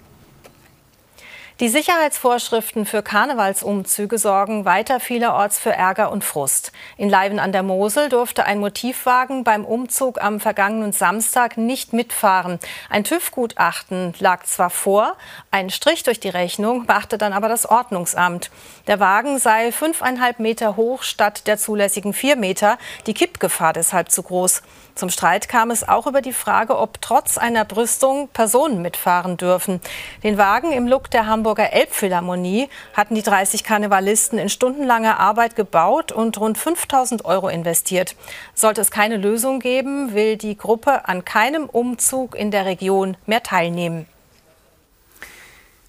Die 1.62 1.68
Sicherheitsvorschriften 1.68 2.86
für 2.86 3.04
Karnevalsumzüge 3.04 4.18
sorgen 4.18 4.64
weiter 4.64 4.98
vielerorts 4.98 5.60
für 5.60 5.70
Ärger 5.70 6.10
und 6.10 6.24
Frust. 6.24 6.72
In 6.96 7.08
Leiven 7.08 7.38
an 7.38 7.52
der 7.52 7.62
Mosel 7.62 8.08
durfte 8.08 8.46
ein 8.46 8.58
Motivwagen 8.58 9.44
beim 9.44 9.64
Umzug 9.64 10.20
am 10.20 10.40
vergangenen 10.40 10.90
Samstag 10.90 11.56
nicht 11.56 11.92
mitfahren. 11.92 12.58
Ein 12.90 13.04
TÜV-Gutachten 13.04 14.12
lag 14.18 14.42
zwar 14.42 14.70
vor, 14.70 15.16
ein 15.52 15.70
Strich 15.70 16.02
durch 16.02 16.18
die 16.18 16.30
Rechnung 16.30 16.84
machte 16.88 17.16
dann 17.16 17.32
aber 17.32 17.48
das 17.48 17.64
Ordnungsamt. 17.64 18.50
Der 18.88 18.98
Wagen 18.98 19.38
sei 19.38 19.70
fünfeinhalb 19.70 20.40
Meter 20.40 20.74
hoch 20.74 21.04
statt 21.04 21.46
der 21.46 21.58
zulässigen 21.58 22.12
vier 22.12 22.34
Meter, 22.34 22.76
die 23.06 23.14
Kippgefahr 23.14 23.72
deshalb 23.72 24.10
zu 24.10 24.24
groß. 24.24 24.62
Zum 24.94 25.08
Streit 25.08 25.48
kam 25.48 25.70
es 25.70 25.88
auch 25.88 26.06
über 26.06 26.20
die 26.20 26.32
Frage, 26.32 26.78
ob 26.78 27.00
trotz 27.00 27.38
einer 27.38 27.64
Brüstung 27.64 28.28
Personen 28.28 28.82
mitfahren 28.82 29.36
dürfen. 29.36 29.80
Den 30.22 30.36
Wagen 30.36 30.72
im 30.72 30.86
Look 30.86 31.10
der 31.10 31.26
Hamburger 31.26 31.72
Elbphilharmonie 31.72 32.68
hatten 32.94 33.14
die 33.14 33.22
30 33.22 33.64
Karnevalisten 33.64 34.38
in 34.38 34.48
stundenlanger 34.48 35.18
Arbeit 35.18 35.56
gebaut 35.56 36.12
und 36.12 36.38
rund 36.38 36.58
5000 36.58 37.24
Euro 37.24 37.48
investiert. 37.48 38.16
Sollte 38.54 38.82
es 38.82 38.90
keine 38.90 39.16
Lösung 39.16 39.60
geben, 39.60 40.14
will 40.14 40.36
die 40.36 40.56
Gruppe 40.56 41.08
an 41.08 41.24
keinem 41.24 41.64
Umzug 41.64 42.34
in 42.34 42.50
der 42.50 42.66
Region 42.66 43.16
mehr 43.26 43.42
teilnehmen. 43.42 44.06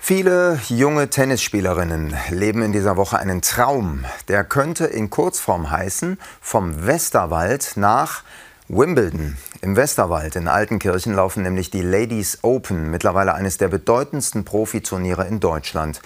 Viele 0.05 0.59
junge 0.67 1.09
Tennisspielerinnen 1.09 2.13
leben 2.29 2.61
in 2.61 2.73
dieser 2.73 2.97
Woche 2.97 3.19
einen 3.19 3.41
Traum. 3.41 4.03
Der 4.27 4.43
könnte 4.43 4.83
in 4.83 5.09
Kurzform 5.09 5.71
heißen, 5.71 6.19
vom 6.41 6.85
Westerwald 6.85 7.77
nach 7.77 8.23
Wimbledon 8.69 9.35
im 9.61 9.75
Westerwald 9.75 10.37
in 10.37 10.47
Altenkirchen 10.47 11.13
laufen 11.13 11.43
nämlich 11.43 11.69
die 11.69 11.81
Ladies 11.81 12.39
Open, 12.43 12.91
mittlerweile 12.91 13.33
eines 13.33 13.57
der 13.57 13.67
bedeutendsten 13.67 14.45
Profiturniere 14.45 15.27
in 15.27 15.41
Deutschland. 15.41 16.01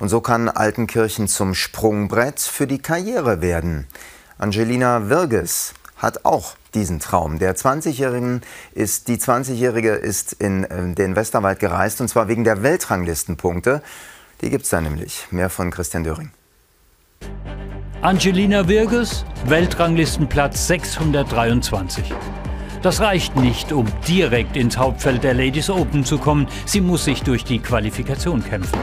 Und 0.00 0.08
so 0.08 0.20
kann 0.20 0.48
Altenkirchen 0.48 1.28
zum 1.28 1.54
Sprungbrett 1.54 2.40
für 2.40 2.66
die 2.66 2.80
Karriere 2.80 3.42
werden. 3.42 3.86
Angelina 4.38 5.08
Wirges 5.08 5.74
hat 5.98 6.24
auch 6.24 6.56
diesen 6.74 6.98
Traum. 6.98 7.38
Der 7.38 7.54
20-Jährigen 7.54 8.42
ist, 8.72 9.06
die 9.06 9.18
20-Jährige 9.18 9.92
ist 9.92 10.32
in 10.32 10.64
äh, 10.64 10.94
den 10.94 11.14
Westerwald 11.14 11.60
gereist 11.60 12.00
und 12.00 12.08
zwar 12.08 12.26
wegen 12.26 12.42
der 12.42 12.62
Weltranglistenpunkte. 12.62 13.82
Die 14.40 14.50
gibt 14.50 14.64
es 14.64 14.70
da 14.70 14.80
nämlich. 14.80 15.28
Mehr 15.30 15.50
von 15.50 15.70
Christian 15.70 16.02
Döring. 16.02 16.30
Angelina 18.02 18.66
Wirges, 18.66 19.26
Weltranglistenplatz 19.44 20.68
623. 20.68 22.04
Das 22.80 23.02
reicht 23.02 23.36
nicht, 23.36 23.72
um 23.72 23.84
direkt 24.08 24.56
ins 24.56 24.78
Hauptfeld 24.78 25.22
der 25.22 25.34
Ladies 25.34 25.68
Open 25.68 26.02
zu 26.02 26.16
kommen. 26.16 26.46
Sie 26.64 26.80
muss 26.80 27.04
sich 27.04 27.22
durch 27.22 27.44
die 27.44 27.58
Qualifikation 27.58 28.42
kämpfen. 28.42 28.78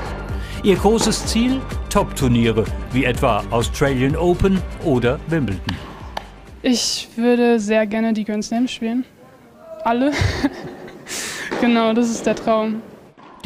Ihr 0.62 0.76
großes 0.76 1.26
Ziel? 1.26 1.60
Top-Turniere, 1.90 2.66
wie 2.92 3.06
etwa 3.06 3.44
Australian 3.50 4.16
Open 4.16 4.62
oder 4.86 5.20
Wimbledon. 5.30 5.76
Ich 6.62 7.10
würde 7.16 7.60
sehr 7.60 7.88
gerne 7.88 8.14
die 8.14 8.24
Grand 8.24 8.46
Slam 8.46 8.68
spielen. 8.68 9.04
Alle. 9.84 10.12
genau, 11.60 11.92
das 11.92 12.12
ist 12.12 12.24
der 12.28 12.36
Traum. 12.36 12.84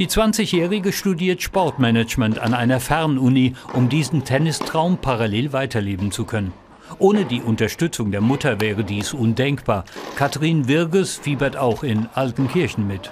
Die 0.01 0.07
20-Jährige 0.07 0.93
studiert 0.93 1.43
Sportmanagement 1.43 2.39
an 2.39 2.55
einer 2.55 2.79
Fernuni, 2.79 3.53
um 3.73 3.87
diesen 3.87 4.23
Tennistraum 4.23 4.97
parallel 4.97 5.53
weiterleben 5.53 6.11
zu 6.11 6.25
können. 6.25 6.53
Ohne 6.97 7.23
die 7.23 7.39
Unterstützung 7.39 8.09
der 8.09 8.21
Mutter 8.21 8.59
wäre 8.59 8.83
dies 8.83 9.13
undenkbar. 9.13 9.85
Katrin 10.15 10.67
Wirges 10.67 11.17
fiebert 11.17 11.55
auch 11.55 11.83
in 11.83 12.07
Altenkirchen 12.15 12.87
mit. 12.87 13.11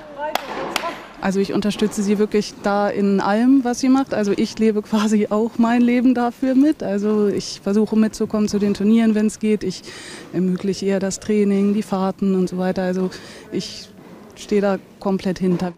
Also 1.21 1.39
ich 1.39 1.53
unterstütze 1.53 2.01
sie 2.01 2.17
wirklich 2.17 2.55
da 2.63 2.89
in 2.89 3.19
allem, 3.19 3.63
was 3.63 3.81
sie 3.81 3.89
macht. 3.89 4.15
Also 4.15 4.31
ich 4.35 4.57
lebe 4.57 4.81
quasi 4.81 5.27
auch 5.29 5.59
mein 5.59 5.83
Leben 5.83 6.15
dafür 6.15 6.55
mit. 6.55 6.81
Also 6.81 7.27
ich 7.27 7.61
versuche 7.61 7.95
mitzukommen 7.97 8.47
zu 8.47 8.57
den 8.57 8.73
Turnieren, 8.73 9.13
wenn 9.13 9.27
es 9.27 9.37
geht. 9.37 9.63
Ich 9.63 9.83
ermögliche 10.33 10.87
ihr 10.87 10.99
das 10.99 11.19
Training, 11.19 11.75
die 11.75 11.83
Fahrten 11.83 12.33
und 12.33 12.49
so 12.49 12.57
weiter. 12.57 12.81
Also 12.81 13.11
ich 13.51 13.89
stehe 14.35 14.61
da 14.63 14.79
komplett 14.99 15.37
hinter. 15.37 15.73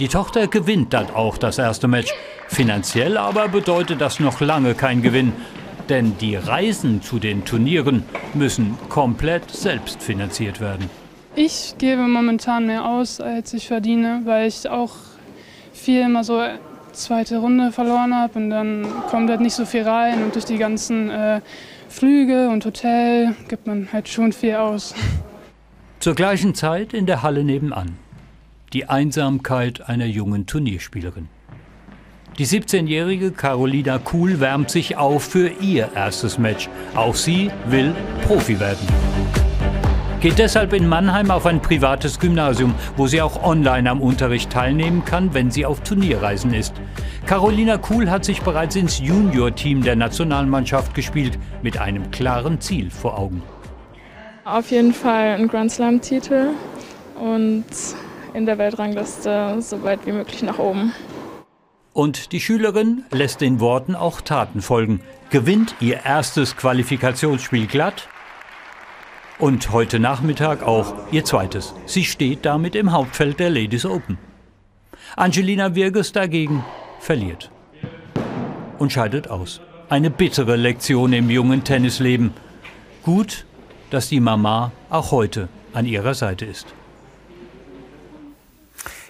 Die 0.00 0.08
Tochter 0.08 0.48
gewinnt 0.48 0.92
dann 0.92 1.10
auch 1.10 1.38
das 1.38 1.58
erste 1.58 1.86
Match. 1.86 2.12
Finanziell 2.48 3.16
aber 3.16 3.46
bedeutet 3.46 4.00
das 4.00 4.18
noch 4.18 4.40
lange 4.40 4.74
kein 4.74 5.02
Gewinn. 5.02 5.32
Denn 5.88 6.16
die 6.18 6.34
Reisen 6.34 7.00
zu 7.00 7.20
den 7.20 7.44
Turnieren 7.44 8.02
müssen 8.32 8.76
komplett 8.88 9.50
selbst 9.50 10.02
finanziert 10.02 10.60
werden. 10.60 10.90
Ich 11.36 11.74
gebe 11.78 12.02
momentan 12.02 12.66
mehr 12.66 12.84
aus, 12.86 13.20
als 13.20 13.54
ich 13.54 13.68
verdiene, 13.68 14.22
weil 14.24 14.48
ich 14.48 14.68
auch 14.68 14.94
viel 15.72 16.02
immer 16.02 16.24
so 16.24 16.42
zweite 16.92 17.38
Runde 17.38 17.70
verloren 17.70 18.14
habe 18.14 18.38
und 18.38 18.50
dann 18.50 18.86
kommt 19.10 19.30
halt 19.30 19.40
nicht 19.40 19.54
so 19.54 19.64
viel 19.64 19.82
rein 19.82 20.22
und 20.24 20.34
durch 20.34 20.44
die 20.44 20.58
ganzen 20.58 21.10
äh, 21.10 21.40
Flüge 21.88 22.48
und 22.48 22.64
Hotel 22.64 23.34
gibt 23.48 23.66
man 23.66 23.88
halt 23.92 24.08
schon 24.08 24.32
viel 24.32 24.54
aus. 24.54 24.94
Zur 25.98 26.14
gleichen 26.14 26.54
Zeit 26.54 26.92
in 26.94 27.06
der 27.06 27.22
Halle 27.22 27.44
nebenan 27.44 27.96
die 28.74 28.88
Einsamkeit 28.88 29.88
einer 29.88 30.04
jungen 30.04 30.46
Turnierspielerin. 30.46 31.28
Die 32.38 32.46
17-jährige 32.46 33.30
Carolina 33.30 33.98
Kuhl 33.98 34.40
wärmt 34.40 34.68
sich 34.68 34.96
auf 34.96 35.22
für 35.22 35.48
ihr 35.60 35.90
erstes 35.94 36.36
Match. 36.36 36.68
Auch 36.96 37.14
sie 37.14 37.52
will 37.68 37.94
Profi 38.26 38.58
werden. 38.58 38.84
Geht 40.20 40.38
deshalb 40.38 40.72
in 40.72 40.88
Mannheim 40.88 41.30
auf 41.30 41.46
ein 41.46 41.62
privates 41.62 42.18
Gymnasium, 42.18 42.74
wo 42.96 43.06
sie 43.06 43.22
auch 43.22 43.44
online 43.44 43.88
am 43.88 44.00
Unterricht 44.00 44.50
teilnehmen 44.50 45.04
kann, 45.04 45.32
wenn 45.34 45.52
sie 45.52 45.64
auf 45.64 45.82
Turnierreisen 45.82 46.52
ist. 46.52 46.74
Carolina 47.26 47.76
Kuhl 47.76 48.10
hat 48.10 48.24
sich 48.24 48.42
bereits 48.42 48.74
ins 48.74 48.98
Junior-Team 48.98 49.82
der 49.84 49.94
Nationalmannschaft 49.94 50.94
gespielt, 50.94 51.38
mit 51.62 51.78
einem 51.78 52.10
klaren 52.10 52.60
Ziel 52.60 52.90
vor 52.90 53.16
Augen. 53.16 53.42
Auf 54.44 54.72
jeden 54.72 54.92
Fall 54.92 55.36
ein 55.36 55.46
Grand 55.46 55.70
Slam-Titel 55.70 56.48
und 57.20 57.64
in 58.34 58.46
der 58.46 58.58
Weltrangliste 58.58 59.56
so 59.60 59.82
weit 59.82 60.04
wie 60.06 60.12
möglich 60.12 60.42
nach 60.42 60.58
oben. 60.58 60.92
Und 61.92 62.32
die 62.32 62.40
Schülerin 62.40 63.04
lässt 63.12 63.40
den 63.40 63.60
Worten 63.60 63.94
auch 63.94 64.20
Taten 64.20 64.60
folgen, 64.60 65.00
gewinnt 65.30 65.76
ihr 65.80 66.04
erstes 66.04 66.56
Qualifikationsspiel 66.56 67.68
glatt 67.68 68.08
und 69.38 69.70
heute 69.70 70.00
Nachmittag 70.00 70.62
auch 70.64 70.94
ihr 71.12 71.24
zweites. 71.24 71.72
Sie 71.86 72.04
steht 72.04 72.44
damit 72.44 72.74
im 72.74 72.92
Hauptfeld 72.92 73.38
der 73.38 73.50
Ladies 73.50 73.86
Open. 73.86 74.18
Angelina 75.16 75.76
Wirges 75.76 76.10
dagegen 76.10 76.64
verliert 76.98 77.50
und 78.78 78.92
scheidet 78.92 79.30
aus. 79.30 79.60
Eine 79.88 80.10
bittere 80.10 80.56
Lektion 80.56 81.12
im 81.12 81.30
jungen 81.30 81.62
Tennisleben. 81.62 82.32
Gut, 83.04 83.46
dass 83.90 84.08
die 84.08 84.20
Mama 84.20 84.72
auch 84.90 85.12
heute 85.12 85.48
an 85.72 85.86
ihrer 85.86 86.14
Seite 86.14 86.44
ist. 86.44 86.74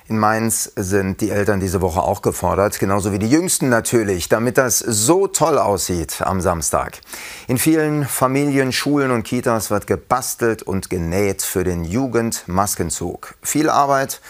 In 0.07 0.19
Mainz 0.19 0.71
sind 0.77 1.23
die 1.23 1.31
Eltern 1.31 1.61
diese 1.61 1.81
Woche 1.81 2.03
auch 2.03 2.21
gefordert, 2.21 2.79
genauso 2.79 3.13
wie 3.13 3.19
die 3.19 3.31
Jüngsten 3.31 3.71
natürlich, 3.71 4.29
damit 4.29 4.59
das 4.59 4.79
so 4.79 5.29
toll 5.29 5.57
aussieht 5.57 6.21
am 6.21 6.43
Samstag. 6.43 7.01
In 7.49 7.57
vielen 7.57 8.07
Familien, 8.07 8.71
Schulen 8.71 9.11
und 9.11 9.23
Kitas 9.23 9.71
wird 9.71 9.87
gebastelt 9.87 10.63
und 10.63 10.91
genäht 10.91 11.41
für 11.41 11.65
den 11.65 11.85
Jugendmaskenzug. 11.85 13.35
Viel 13.41 13.71
Arbeit, 13.71 14.21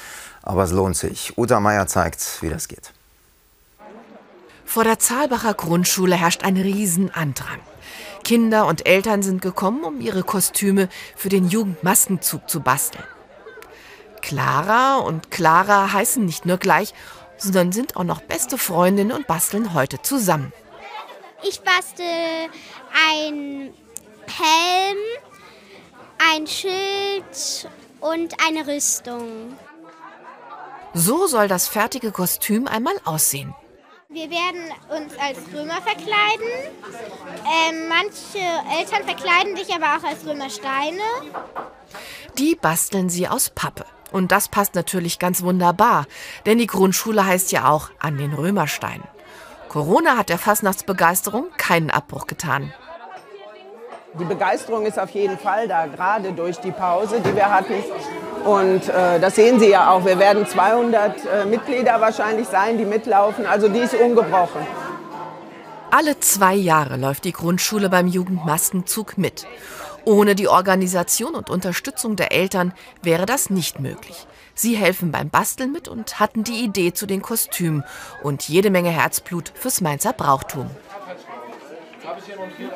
aber 0.44 0.62
es 0.62 0.70
lohnt 0.70 0.96
sich. 0.96 1.36
Uta 1.36 1.58
Meier 1.58 1.88
zeigt, 1.88 2.38
wie 2.40 2.50
das 2.50 2.68
geht. 2.68 2.92
Vor 4.64 4.84
der 4.84 5.00
Zahlbacher 5.00 5.54
Grundschule 5.54 6.14
herrscht 6.14 6.44
ein 6.44 6.56
Riesenandrang. 6.56 7.58
Kinder 8.22 8.66
und 8.66 8.86
Eltern 8.86 9.24
sind 9.24 9.42
gekommen, 9.42 9.82
um 9.82 10.00
ihre 10.00 10.22
Kostüme 10.22 10.88
für 11.16 11.30
den 11.30 11.48
Jugendmaskenzug 11.48 12.48
zu 12.48 12.60
basteln. 12.60 13.04
Clara 14.24 14.96
und 14.96 15.30
Clara 15.30 15.92
heißen 15.92 16.24
nicht 16.24 16.46
nur 16.46 16.56
gleich, 16.56 16.94
sondern 17.36 17.72
sind 17.72 17.96
auch 17.96 18.04
noch 18.04 18.22
beste 18.22 18.56
Freundinnen 18.56 19.12
und 19.12 19.26
basteln 19.26 19.74
heute 19.74 20.00
zusammen. 20.00 20.50
Ich 21.46 21.60
bastel 21.60 22.06
ein 23.12 23.74
Helm, 24.26 24.98
ein 26.32 26.46
Schild 26.46 27.68
und 28.00 28.34
eine 28.46 28.66
Rüstung. 28.66 29.58
So 30.94 31.26
soll 31.26 31.46
das 31.46 31.68
fertige 31.68 32.10
Kostüm 32.10 32.66
einmal 32.66 32.94
aussehen. 33.04 33.54
Wir 34.08 34.30
werden 34.30 34.72
uns 34.88 35.12
als 35.18 35.38
Römer 35.52 35.82
verkleiden. 35.82 36.48
Ähm, 37.68 37.88
manche 37.88 38.38
Eltern 38.78 39.04
verkleiden 39.04 39.54
sich 39.54 39.74
aber 39.74 39.98
auch 39.98 40.08
als 40.08 40.24
Römersteine. 40.24 41.02
Die 42.38 42.54
basteln 42.54 43.10
sie 43.10 43.28
aus 43.28 43.50
Pappe. 43.50 43.84
Und 44.12 44.32
das 44.32 44.48
passt 44.48 44.74
natürlich 44.74 45.18
ganz 45.18 45.42
wunderbar, 45.42 46.06
denn 46.46 46.58
die 46.58 46.66
Grundschule 46.66 47.26
heißt 47.26 47.52
ja 47.52 47.68
auch 47.68 47.90
an 47.98 48.16
den 48.18 48.32
Römerstein. 48.32 49.02
Corona 49.68 50.16
hat 50.16 50.28
der 50.28 50.38
Fastnachtsbegeisterung 50.38 51.46
keinen 51.56 51.90
Abbruch 51.90 52.26
getan. 52.26 52.72
Die 54.20 54.24
Begeisterung 54.24 54.86
ist 54.86 55.00
auf 55.00 55.10
jeden 55.10 55.36
Fall 55.36 55.66
da, 55.66 55.86
gerade 55.86 56.30
durch 56.30 56.58
die 56.58 56.70
Pause, 56.70 57.20
die 57.20 57.34
wir 57.34 57.50
hatten. 57.50 57.74
Und 58.44 58.88
äh, 58.88 59.18
das 59.18 59.34
sehen 59.34 59.58
Sie 59.58 59.70
ja 59.70 59.90
auch. 59.90 60.04
Wir 60.04 60.20
werden 60.20 60.46
200 60.46 61.16
äh, 61.24 61.44
Mitglieder 61.46 62.00
wahrscheinlich 62.00 62.46
sein, 62.46 62.78
die 62.78 62.84
mitlaufen. 62.84 63.46
Also 63.46 63.68
die 63.68 63.80
ist 63.80 63.94
ungebrochen. 63.94 64.64
Alle 65.90 66.20
zwei 66.20 66.54
Jahre 66.54 66.96
läuft 66.96 67.24
die 67.24 67.32
Grundschule 67.32 67.88
beim 67.88 68.06
Jugendmaskenzug 68.06 69.18
mit. 69.18 69.46
Ohne 70.06 70.34
die 70.34 70.48
Organisation 70.48 71.34
und 71.34 71.48
Unterstützung 71.48 72.16
der 72.16 72.32
Eltern 72.32 72.74
wäre 73.02 73.24
das 73.24 73.48
nicht 73.48 73.80
möglich. 73.80 74.26
Sie 74.54 74.76
helfen 74.76 75.10
beim 75.10 75.30
Basteln 75.30 75.72
mit 75.72 75.88
und 75.88 76.20
hatten 76.20 76.44
die 76.44 76.62
Idee 76.62 76.92
zu 76.92 77.06
den 77.06 77.22
Kostümen 77.22 77.84
und 78.22 78.48
jede 78.48 78.70
Menge 78.70 78.90
Herzblut 78.90 79.52
fürs 79.54 79.80
Mainzer 79.80 80.12
Brauchtum. 80.12 80.70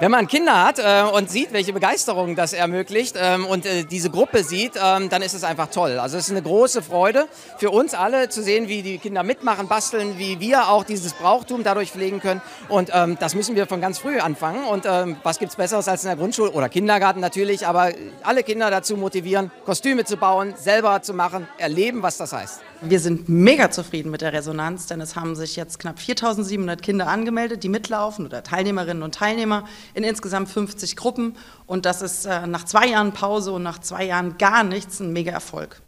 Wenn 0.00 0.10
man 0.10 0.26
Kinder 0.26 0.64
hat 0.64 0.78
äh, 0.78 1.02
und 1.12 1.30
sieht, 1.30 1.52
welche 1.52 1.72
Begeisterung 1.72 2.34
das 2.34 2.52
ermöglicht 2.52 3.16
ähm, 3.20 3.44
und 3.44 3.66
äh, 3.66 3.84
diese 3.84 4.10
Gruppe 4.10 4.42
sieht, 4.42 4.72
ähm, 4.82 5.08
dann 5.08 5.22
ist 5.22 5.34
es 5.34 5.44
einfach 5.44 5.68
toll. 5.68 5.98
Also 5.98 6.16
es 6.16 6.24
ist 6.24 6.30
eine 6.30 6.42
große 6.42 6.82
Freude 6.82 7.26
für 7.58 7.70
uns 7.70 7.94
alle 7.94 8.28
zu 8.28 8.42
sehen, 8.42 8.68
wie 8.68 8.82
die 8.82 8.98
Kinder 8.98 9.22
mitmachen, 9.22 9.68
basteln, 9.68 10.18
wie 10.18 10.40
wir 10.40 10.68
auch 10.68 10.84
dieses 10.84 11.12
Brauchtum 11.12 11.62
dadurch 11.62 11.90
pflegen 11.90 12.20
können. 12.20 12.40
Und 12.68 12.90
ähm, 12.94 13.18
das 13.20 13.34
müssen 13.34 13.54
wir 13.54 13.66
von 13.66 13.80
ganz 13.80 13.98
früh 13.98 14.18
anfangen. 14.18 14.64
Und 14.64 14.86
ähm, 14.86 15.16
was 15.22 15.38
gibt 15.38 15.50
es 15.50 15.56
Besseres 15.56 15.88
als 15.88 16.04
in 16.04 16.08
der 16.08 16.16
Grundschule 16.16 16.50
oder 16.50 16.68
Kindergarten 16.68 17.20
natürlich, 17.20 17.66
aber 17.66 17.92
alle 18.22 18.42
Kinder 18.42 18.70
dazu 18.70 18.96
motivieren, 18.96 19.50
Kostüme 19.64 20.04
zu 20.04 20.16
bauen, 20.16 20.54
selber 20.56 21.02
zu 21.02 21.12
machen, 21.12 21.48
erleben, 21.58 22.02
was 22.02 22.16
das 22.16 22.32
heißt. 22.32 22.60
Wir 22.80 23.00
sind 23.00 23.28
mega 23.28 23.72
zufrieden 23.72 24.12
mit 24.12 24.20
der 24.20 24.32
Resonanz, 24.32 24.86
denn 24.86 25.00
es 25.00 25.16
haben 25.16 25.34
sich 25.34 25.56
jetzt 25.56 25.80
knapp 25.80 25.98
4700 25.98 26.80
Kinder 26.80 27.08
angemeldet, 27.08 27.64
die 27.64 27.68
mitlaufen 27.68 28.24
oder 28.24 28.44
Teilnehmerinnen 28.44 29.02
und 29.02 29.16
Teilnehmer 29.16 29.64
in 29.94 30.04
insgesamt 30.04 30.48
50 30.48 30.94
Gruppen. 30.94 31.36
Und 31.66 31.86
das 31.86 32.02
ist 32.02 32.24
äh, 32.26 32.46
nach 32.46 32.64
zwei 32.64 32.86
Jahren 32.86 33.12
Pause 33.12 33.50
und 33.52 33.64
nach 33.64 33.80
zwei 33.80 34.04
Jahren 34.04 34.38
gar 34.38 34.62
nichts 34.62 35.00
ein 35.00 35.12
mega 35.12 35.32
Erfolg. 35.32 35.82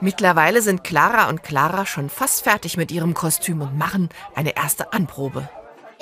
Mittlerweile 0.00 0.62
sind 0.62 0.84
Clara 0.84 1.28
und 1.28 1.42
Clara 1.42 1.84
schon 1.84 2.08
fast 2.08 2.44
fertig 2.44 2.78
mit 2.78 2.90
ihrem 2.90 3.12
Kostüm 3.12 3.60
und 3.60 3.76
machen 3.76 4.08
eine 4.34 4.56
erste 4.56 4.92
Anprobe. 4.94 5.48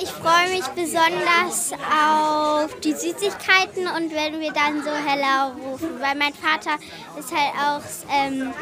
Ich 0.03 0.11
freue 0.11 0.49
mich 0.49 0.67
besonders 0.75 1.73
auf 1.73 2.81
die 2.81 2.93
Süßigkeiten 2.93 3.87
und 3.87 4.13
wenn 4.13 4.41
wir 4.41 4.53
dann 4.53 4.83
so 4.83 4.91
heller 4.91 5.55
rufen, 5.65 6.01
weil 6.01 6.17
mein 6.17 6.35
Vater 6.35 6.77
ist 7.17 7.31
halt 7.33 7.53
auch 7.57 7.83
ähm, 8.13 8.53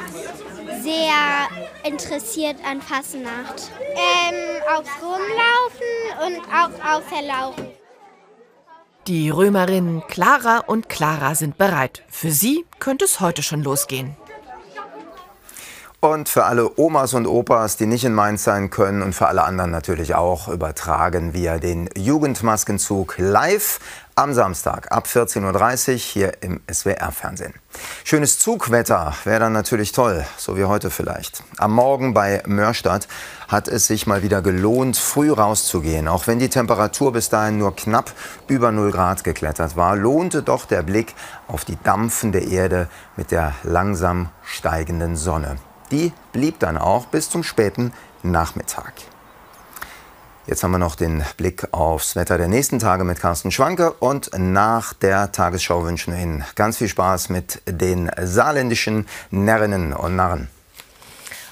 sehr 0.83 1.48
interessiert 1.85 2.57
an 2.68 2.83
Fasnacht. 2.83 3.70
Ähm, 3.81 4.62
aufs 4.76 4.90
Rumlaufen 5.00 6.26
und 6.26 6.44
auch 6.53 6.96
aufs 6.96 7.11
Herlaufen. 7.11 7.68
Die 9.07 9.31
Römerinnen 9.31 10.03
Clara 10.09 10.59
und 10.59 10.90
Clara 10.90 11.35
sind 11.35 11.57
bereit. 11.57 12.03
Für 12.09 12.33
sie 12.33 12.66
könnte 12.81 13.07
es 13.07 13.20
heute 13.20 13.42
schon 13.42 13.62
losgehen. 13.62 14.14
Und 16.02 16.30
für 16.30 16.46
alle 16.46 16.78
Omas 16.78 17.12
und 17.12 17.26
Opas, 17.26 17.76
die 17.76 17.84
nicht 17.84 18.06
in 18.06 18.14
Mainz 18.14 18.44
sein 18.44 18.70
können 18.70 19.02
und 19.02 19.14
für 19.14 19.26
alle 19.28 19.44
anderen 19.44 19.70
natürlich 19.70 20.14
auch, 20.14 20.48
übertragen 20.48 21.34
wir 21.34 21.58
den 21.58 21.90
Jugendmaskenzug 21.94 23.16
live 23.18 23.80
am 24.14 24.32
Samstag 24.32 24.90
ab 24.92 25.06
14.30 25.06 25.92
Uhr 25.92 25.98
hier 25.98 26.32
im 26.42 26.60
SWR-Fernsehen. 26.72 27.52
Schönes 28.02 28.38
Zugwetter 28.38 29.14
wäre 29.24 29.40
dann 29.40 29.52
natürlich 29.52 29.92
toll, 29.92 30.24
so 30.38 30.56
wie 30.56 30.64
heute 30.64 30.88
vielleicht. 30.88 31.42
Am 31.58 31.74
Morgen 31.74 32.14
bei 32.14 32.42
Mörstadt 32.46 33.06
hat 33.48 33.68
es 33.68 33.86
sich 33.86 34.06
mal 34.06 34.22
wieder 34.22 34.40
gelohnt, 34.40 34.96
früh 34.96 35.30
rauszugehen. 35.30 36.08
Auch 36.08 36.26
wenn 36.26 36.38
die 36.38 36.48
Temperatur 36.48 37.12
bis 37.12 37.28
dahin 37.28 37.58
nur 37.58 37.76
knapp 37.76 38.10
über 38.48 38.72
0 38.72 38.90
Grad 38.90 39.22
geklettert 39.22 39.76
war, 39.76 39.96
lohnte 39.96 40.42
doch 40.42 40.64
der 40.64 40.82
Blick 40.82 41.14
auf 41.46 41.66
die 41.66 41.76
dampfende 41.84 42.40
Erde 42.40 42.88
mit 43.16 43.30
der 43.30 43.52
langsam 43.64 44.30
steigenden 44.42 45.16
Sonne. 45.16 45.58
Die 45.90 46.12
blieb 46.33 46.59
dann 46.61 46.79
auch 46.79 47.07
bis 47.07 47.31
zum 47.31 47.42
späten 47.42 47.92
Nachmittag. 48.22 48.92
Jetzt 50.46 50.64
haben 50.64 50.72
wir 50.72 50.79
noch 50.79 50.96
den 50.96 51.22
Blick 51.37 51.68
aufs 51.72 52.16
Wetter 52.16 52.38
der 52.38 52.48
nächsten 52.48 52.79
Tage 52.79 53.05
mit 53.05 53.20
Carsten 53.20 53.53
Schwanke 53.53 53.92
und 53.92 54.31
nach 54.37 54.94
der 54.94 55.31
Tagesschau 55.33 55.85
wünschen 55.85 56.14
wir 56.14 56.20
Ihnen 56.20 56.44
ganz 56.57 56.79
viel 56.79 56.88
Spaß 56.88 57.29
mit 57.29 57.62
den 57.66 58.11
saarländischen 58.20 59.07
Närrinnen 59.31 59.92
und 59.92 60.16
Narren. 60.16 60.48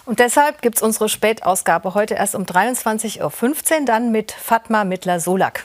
Und 0.05 0.21
deshalb 0.21 0.63
gibt 0.63 0.79
es 0.79 0.83
unsere 0.83 1.09
Spätausgabe 1.11 1.93
heute 1.93 2.15
erst 2.15 2.35
um 2.35 2.45
23.15 2.45 3.21
Uhr, 3.23 3.85
dann 3.85 4.11
mit 4.11 4.33
Fatma 4.33 4.85
Mittler-Solak. 4.85 5.65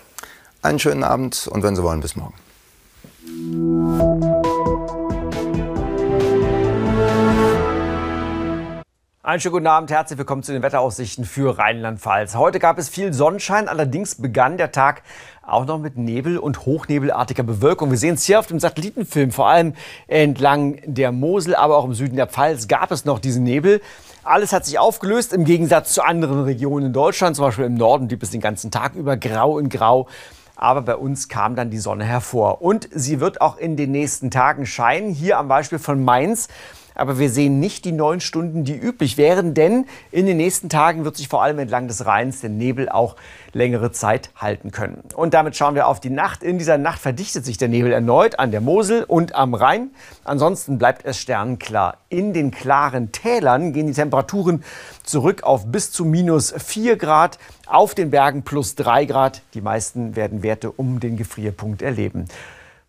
Einen 0.61 0.79
schönen 0.79 1.03
Abend 1.03 1.47
und 1.47 1.63
wenn 1.63 1.75
Sie 1.75 1.81
wollen, 1.81 2.01
bis 2.01 2.15
morgen. 2.15 2.35
Einen 9.25 9.39
schönen 9.39 9.53
guten 9.53 9.67
Abend, 9.67 9.89
herzlich 9.89 10.19
willkommen 10.19 10.43
zu 10.43 10.51
den 10.51 10.63
Wetteraussichten 10.63 11.23
für 11.23 11.57
Rheinland-Pfalz. 11.57 12.35
Heute 12.35 12.59
gab 12.59 12.77
es 12.77 12.89
viel 12.89 13.13
Sonnenschein, 13.13 13.69
allerdings 13.69 14.15
begann 14.15 14.57
der 14.57 14.73
Tag 14.73 15.01
auch 15.47 15.65
noch 15.65 15.79
mit 15.79 15.95
Nebel 15.97 16.37
und 16.37 16.65
hochnebelartiger 16.65 17.43
Bewölkung. 17.43 17.89
Wir 17.89 17.97
sehen 17.97 18.15
es 18.15 18.25
hier 18.25 18.37
auf 18.37 18.47
dem 18.47 18.59
Satellitenfilm, 18.59 19.31
vor 19.31 19.47
allem 19.47 19.75
entlang 20.09 20.81
der 20.83 21.13
Mosel, 21.13 21.55
aber 21.55 21.77
auch 21.77 21.85
im 21.85 21.93
Süden 21.93 22.17
der 22.17 22.27
Pfalz 22.27 22.67
gab 22.67 22.91
es 22.91 23.05
noch 23.05 23.19
diesen 23.19 23.45
Nebel. 23.45 23.79
Alles 24.25 24.51
hat 24.51 24.65
sich 24.65 24.77
aufgelöst 24.77 25.31
im 25.31 25.45
Gegensatz 25.45 25.93
zu 25.93 26.03
anderen 26.03 26.43
Regionen 26.43 26.87
in 26.87 26.93
Deutschland, 26.93 27.37
zum 27.37 27.45
Beispiel 27.45 27.63
im 27.63 27.75
Norden 27.75 28.09
blieb 28.09 28.23
es 28.23 28.31
den 28.31 28.41
ganzen 28.41 28.71
Tag 28.71 28.93
über 28.93 29.15
grau 29.15 29.57
in 29.57 29.69
grau. 29.69 30.09
Aber 30.57 30.81
bei 30.81 30.97
uns 30.97 31.29
kam 31.29 31.55
dann 31.55 31.69
die 31.69 31.79
Sonne 31.79 32.03
hervor. 32.03 32.61
Und 32.61 32.89
sie 32.91 33.21
wird 33.21 33.39
auch 33.39 33.57
in 33.57 33.77
den 33.77 33.91
nächsten 33.91 34.31
Tagen 34.31 34.65
scheinen. 34.65 35.11
Hier 35.11 35.37
am 35.39 35.47
Beispiel 35.47 35.79
von 35.79 36.03
Mainz 36.03 36.47
aber 36.95 37.19
wir 37.19 37.29
sehen 37.29 37.59
nicht 37.59 37.85
die 37.85 37.91
neun 37.91 38.19
Stunden, 38.19 38.63
die 38.63 38.75
üblich 38.75 39.17
wären, 39.17 39.53
denn 39.53 39.85
in 40.11 40.25
den 40.25 40.37
nächsten 40.37 40.69
Tagen 40.69 41.05
wird 41.05 41.17
sich 41.17 41.27
vor 41.27 41.43
allem 41.43 41.59
entlang 41.59 41.87
des 41.87 42.05
Rheins 42.05 42.41
der 42.41 42.49
Nebel 42.49 42.89
auch 42.89 43.15
längere 43.53 43.91
Zeit 43.91 44.31
halten 44.35 44.71
können. 44.71 45.03
Und 45.15 45.33
damit 45.33 45.55
schauen 45.55 45.75
wir 45.75 45.87
auf 45.87 45.99
die 45.99 46.09
Nacht. 46.09 46.43
In 46.43 46.57
dieser 46.57 46.77
Nacht 46.77 46.99
verdichtet 46.99 47.45
sich 47.45 47.57
der 47.57 47.67
Nebel 47.67 47.91
erneut 47.91 48.39
an 48.39 48.51
der 48.51 48.61
Mosel 48.61 49.03
und 49.03 49.35
am 49.35 49.53
Rhein. 49.53 49.91
Ansonsten 50.23 50.77
bleibt 50.77 51.05
es 51.05 51.17
sternenklar. 51.19 51.97
In 52.09 52.33
den 52.33 52.51
klaren 52.51 53.11
Tälern 53.11 53.73
gehen 53.73 53.87
die 53.87 53.93
Temperaturen 53.93 54.63
zurück 55.03 55.43
auf 55.43 55.67
bis 55.67 55.91
zu 55.91 56.05
minus 56.05 56.53
4 56.57 56.97
Grad, 56.97 57.39
auf 57.67 57.95
den 57.95 58.09
Bergen 58.09 58.43
plus 58.43 58.75
3 58.75 59.05
Grad. 59.05 59.41
Die 59.53 59.61
meisten 59.61 60.15
werden 60.15 60.43
Werte 60.43 60.71
um 60.71 60.99
den 60.99 61.17
Gefrierpunkt 61.17 61.81
erleben. 61.81 62.25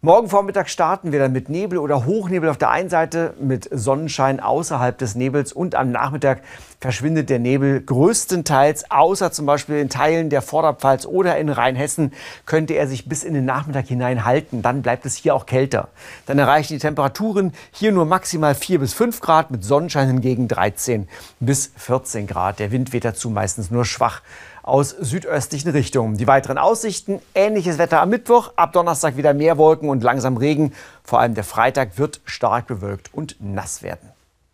Morgen 0.04 0.28
Vormittag 0.28 0.68
starten 0.68 1.12
wir 1.12 1.18
dann 1.18 1.32
mit 1.32 1.48
Nebel 1.48 1.78
oder 1.78 2.04
Hochnebel 2.04 2.50
auf 2.50 2.58
der 2.58 2.68
einen 2.68 2.90
Seite, 2.90 3.32
mit 3.40 3.70
Sonnenschein 3.72 4.38
außerhalb 4.38 4.98
des 4.98 5.14
Nebels 5.14 5.50
und 5.50 5.74
am 5.74 5.92
Nachmittag 5.92 6.42
verschwindet 6.78 7.30
der 7.30 7.38
Nebel 7.38 7.80
größtenteils, 7.80 8.90
außer 8.90 9.32
zum 9.32 9.46
Beispiel 9.46 9.76
in 9.76 9.88
Teilen 9.88 10.28
der 10.28 10.42
Vorderpfalz 10.42 11.06
oder 11.06 11.38
in 11.38 11.48
Rheinhessen, 11.48 12.12
könnte 12.44 12.74
er 12.74 12.86
sich 12.86 13.08
bis 13.08 13.24
in 13.24 13.32
den 13.32 13.46
Nachmittag 13.46 13.86
hinein 13.86 14.26
halten. 14.26 14.60
Dann 14.60 14.82
bleibt 14.82 15.06
es 15.06 15.16
hier 15.16 15.34
auch 15.34 15.46
kälter. 15.46 15.88
Dann 16.26 16.38
erreichen 16.38 16.74
die 16.74 16.80
Temperaturen 16.80 17.54
hier 17.72 17.90
nur 17.90 18.04
maximal 18.04 18.54
4 18.54 18.80
bis 18.80 18.92
5 18.92 19.22
Grad, 19.22 19.50
mit 19.50 19.64
Sonnenschein 19.64 20.08
hingegen 20.08 20.48
13 20.48 21.08
bis 21.40 21.72
14 21.76 22.26
Grad. 22.26 22.58
Der 22.58 22.72
Wind 22.72 22.92
weht 22.92 23.06
dazu 23.06 23.30
meistens 23.30 23.70
nur 23.70 23.86
schwach 23.86 24.20
aus 24.64 24.90
südöstlichen 24.90 25.70
Richtungen. 25.70 26.16
Die 26.16 26.26
weiteren 26.26 26.58
Aussichten, 26.58 27.20
ähnliches 27.34 27.78
Wetter 27.78 28.00
am 28.00 28.08
Mittwoch, 28.08 28.52
ab 28.56 28.72
Donnerstag 28.72 29.16
wieder 29.16 29.34
mehr 29.34 29.58
Wolken 29.58 29.90
und 29.90 30.02
langsam 30.02 30.38
Regen. 30.38 30.72
Vor 31.02 31.20
allem 31.20 31.34
der 31.34 31.44
Freitag 31.44 31.98
wird 31.98 32.20
stark 32.24 32.66
bewölkt 32.66 33.12
und 33.12 33.36
nass 33.40 33.82
werden. 33.82 34.13